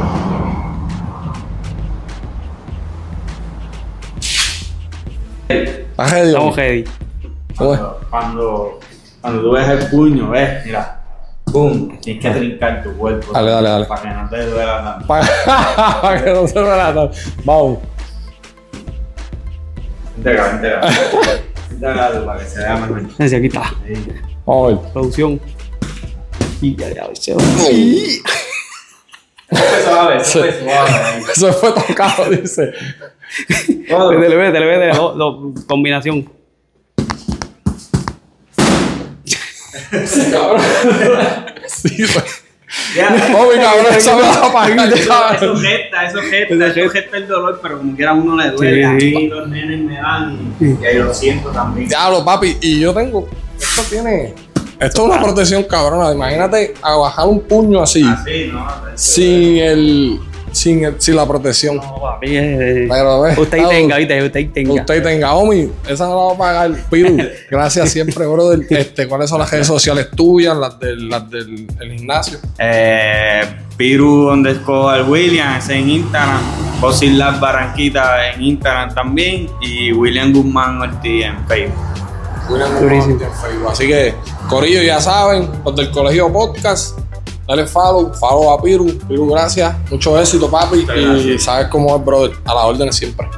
¿Estás 5.49 6.11
ready? 6.13 6.29
Estamos 6.29 6.57
ready. 6.57 6.85
¿Cómo 7.57 7.75
es? 7.75 7.81
Cuando, 8.11 8.81
cuando 9.21 9.43
tú 9.43 9.53
ves 9.53 9.69
el 9.69 9.87
puño, 9.91 10.31
ves, 10.31 10.65
mira. 10.65 11.02
¡Pum! 11.53 11.99
Tienes 12.01 12.23
que 12.23 12.31
trincar 12.31 12.83
tu 12.83 12.93
cuerpo. 12.97 13.33
Dale, 13.33 13.51
dale, 13.51 13.69
dale. 13.69 13.85
Para 13.87 14.03
que 14.03 14.09
no 14.09 14.29
te 14.31 14.47
duela 14.47 14.83
tanto. 14.85 15.07
Para, 15.07 15.27
para 16.03 16.25
que 16.25 16.31
no 16.31 16.49
se 16.49 16.55
relata. 16.55 17.11
Vamos. 17.45 17.79
Vente 20.17 20.31
acá, 20.41 20.53
vente 20.53 20.69
acá. 20.75 20.89
Vente 21.71 21.87
acá 21.87 22.25
para 22.25 22.39
que 22.41 22.47
se 22.47 22.59
vea 22.59 22.77
mejor. 22.77 23.03
Ese, 23.19 23.37
aquí 23.37 23.47
está. 23.47 23.75
Vamos 24.47 24.65
a 24.65 24.69
ver. 24.83 24.93
Producción. 24.93 25.41
Y 26.61 26.77
ya, 26.77 26.89
ya, 26.91 27.09
se 27.15 27.35
va. 27.35 27.43
suave, 29.85 30.17
eso 30.19 30.39
fue 30.41 30.53
suave. 30.53 31.23
Eso 31.35 31.53
fue 31.53 31.73
tocado, 31.73 32.31
dice. 32.31 32.73
Métele, 33.69 34.37
métele, 34.37 34.67
métele. 34.67 34.93
do- 34.95 35.53
do- 39.93 40.57
combinación. 40.83 41.45
Sí. 41.69 42.05
Ya. 42.97 43.09
Oye, 43.39 43.61
cabrón, 43.61 43.87
esa 43.95 44.17
me 44.17 44.23
va 44.23 44.47
a 44.47 44.53
pagar, 44.53 44.93
Eso, 44.93 45.09
cabrón. 45.09 45.37
eso 45.37 45.57
gesta, 45.57 46.07
eso 46.07 46.19
gesta, 46.23 46.67
eso 46.69 46.89
gesta 46.91 47.17
el 47.19 47.29
dolor, 47.29 47.61
pero 47.63 47.77
como 47.79 47.95
quiera 47.95 48.13
a 48.13 48.15
uno 48.15 48.35
le 48.37 48.51
duele. 48.51 48.85
A 48.87 48.99
Sí. 48.99 49.15
mí 49.15 49.29
los 49.29 49.47
nenes 49.49 49.81
me 49.81 49.97
dan 49.97 50.55
y, 50.59 50.83
y 50.83 50.87
ahí 50.87 50.97
lo 50.99 51.13
siento 51.13 51.51
también. 51.51 51.89
Diablo, 51.89 52.25
papi, 52.25 52.57
y 52.63 52.81
yo 52.81 52.95
tengo. 52.95 53.29
Esto 53.61 53.83
tiene. 53.91 54.35
Esto 54.81 55.03
es 55.03 55.09
una 55.13 55.23
protección 55.23 55.65
cabrona. 55.65 56.13
Imagínate 56.13 56.73
a 56.81 56.97
bajar 56.97 57.29
un 57.29 57.41
puño 57.43 57.83
así, 57.83 58.03
Así, 58.09 58.51
¿no? 58.53 58.67
sin 58.95 59.59
el. 59.59 60.21
Sin, 60.53 60.95
sin 60.99 61.17
la 61.17 61.27
protección. 61.27 61.77
No, 61.77 62.01
papi. 62.01 62.37
eh, 62.37 62.87
Pero 62.89 63.23
ves. 63.23 63.39
Usted 63.39 63.59
ahí 63.59 63.65
ah, 63.65 63.69
tenga, 63.69 63.97
¿viste? 63.97 64.23
Usted 64.25 64.51
tenga. 64.53 64.73
Usted 64.75 65.03
tenga, 65.03 65.35
Omi, 65.35 65.69
esa 65.89 66.07
no 66.07 66.17
la 66.17 66.25
va 66.25 66.33
a 66.33 66.39
pagar. 66.39 66.85
Piru, 66.91 67.17
gracias 67.51 67.91
siempre, 67.91 68.27
brother. 68.27 68.61
Este, 68.71 69.09
¿Cuáles 69.09 69.31
son 69.31 69.39
las 69.41 69.51
redes 69.51 69.67
sociales 69.67 70.09
tuyas? 70.15 70.57
Las 70.57 70.79
del, 70.79 71.09
las 71.09 71.29
del 71.31 71.67
el 71.81 71.93
gimnasio. 71.99 72.39
Eh, 72.59 73.43
Piru 73.77 74.31
underscore 74.31 75.03
Williams 75.05 75.69
en 75.71 75.89
Instagram, 75.89 76.41
Fossil 76.81 77.19
Lab 77.19 77.41
Barranquita 77.41 78.31
en 78.33 78.43
Instagram 78.43 78.95
también 78.95 79.49
y 79.61 79.93
William 79.93 80.33
Guzmán 80.33 80.81
Ortiz 80.81 81.25
en 81.25 81.47
Facebook. 81.47 81.79
William 82.51 82.81
Durísimo. 82.81 83.15
Guzmán 83.15 83.31
en 83.33 83.41
Facebook. 83.41 83.71
Así 83.71 83.87
que, 83.87 84.15
Corillo, 84.49 84.83
ya 84.83 85.01
saben, 85.01 85.49
los 85.65 85.75
del 85.77 85.91
Colegio 85.91 86.33
Podcast. 86.33 86.99
Dale 87.47 87.67
follow, 87.67 88.13
follow 88.15 88.53
a 88.53 88.63
Piru. 88.63 88.87
Piru, 89.09 89.27
gracias. 89.31 89.75
Mucho 89.91 90.19
éxito, 90.19 90.49
papi. 90.51 90.77
Muchas 90.83 90.97
Y 90.97 91.05
gracias. 91.05 91.43
sabes 91.43 91.67
cómo 91.69 91.97
es, 91.97 92.05
brother. 92.05 92.37
A 92.45 92.55
la 92.55 92.67
orden 92.67 92.93
siempre. 92.93 93.29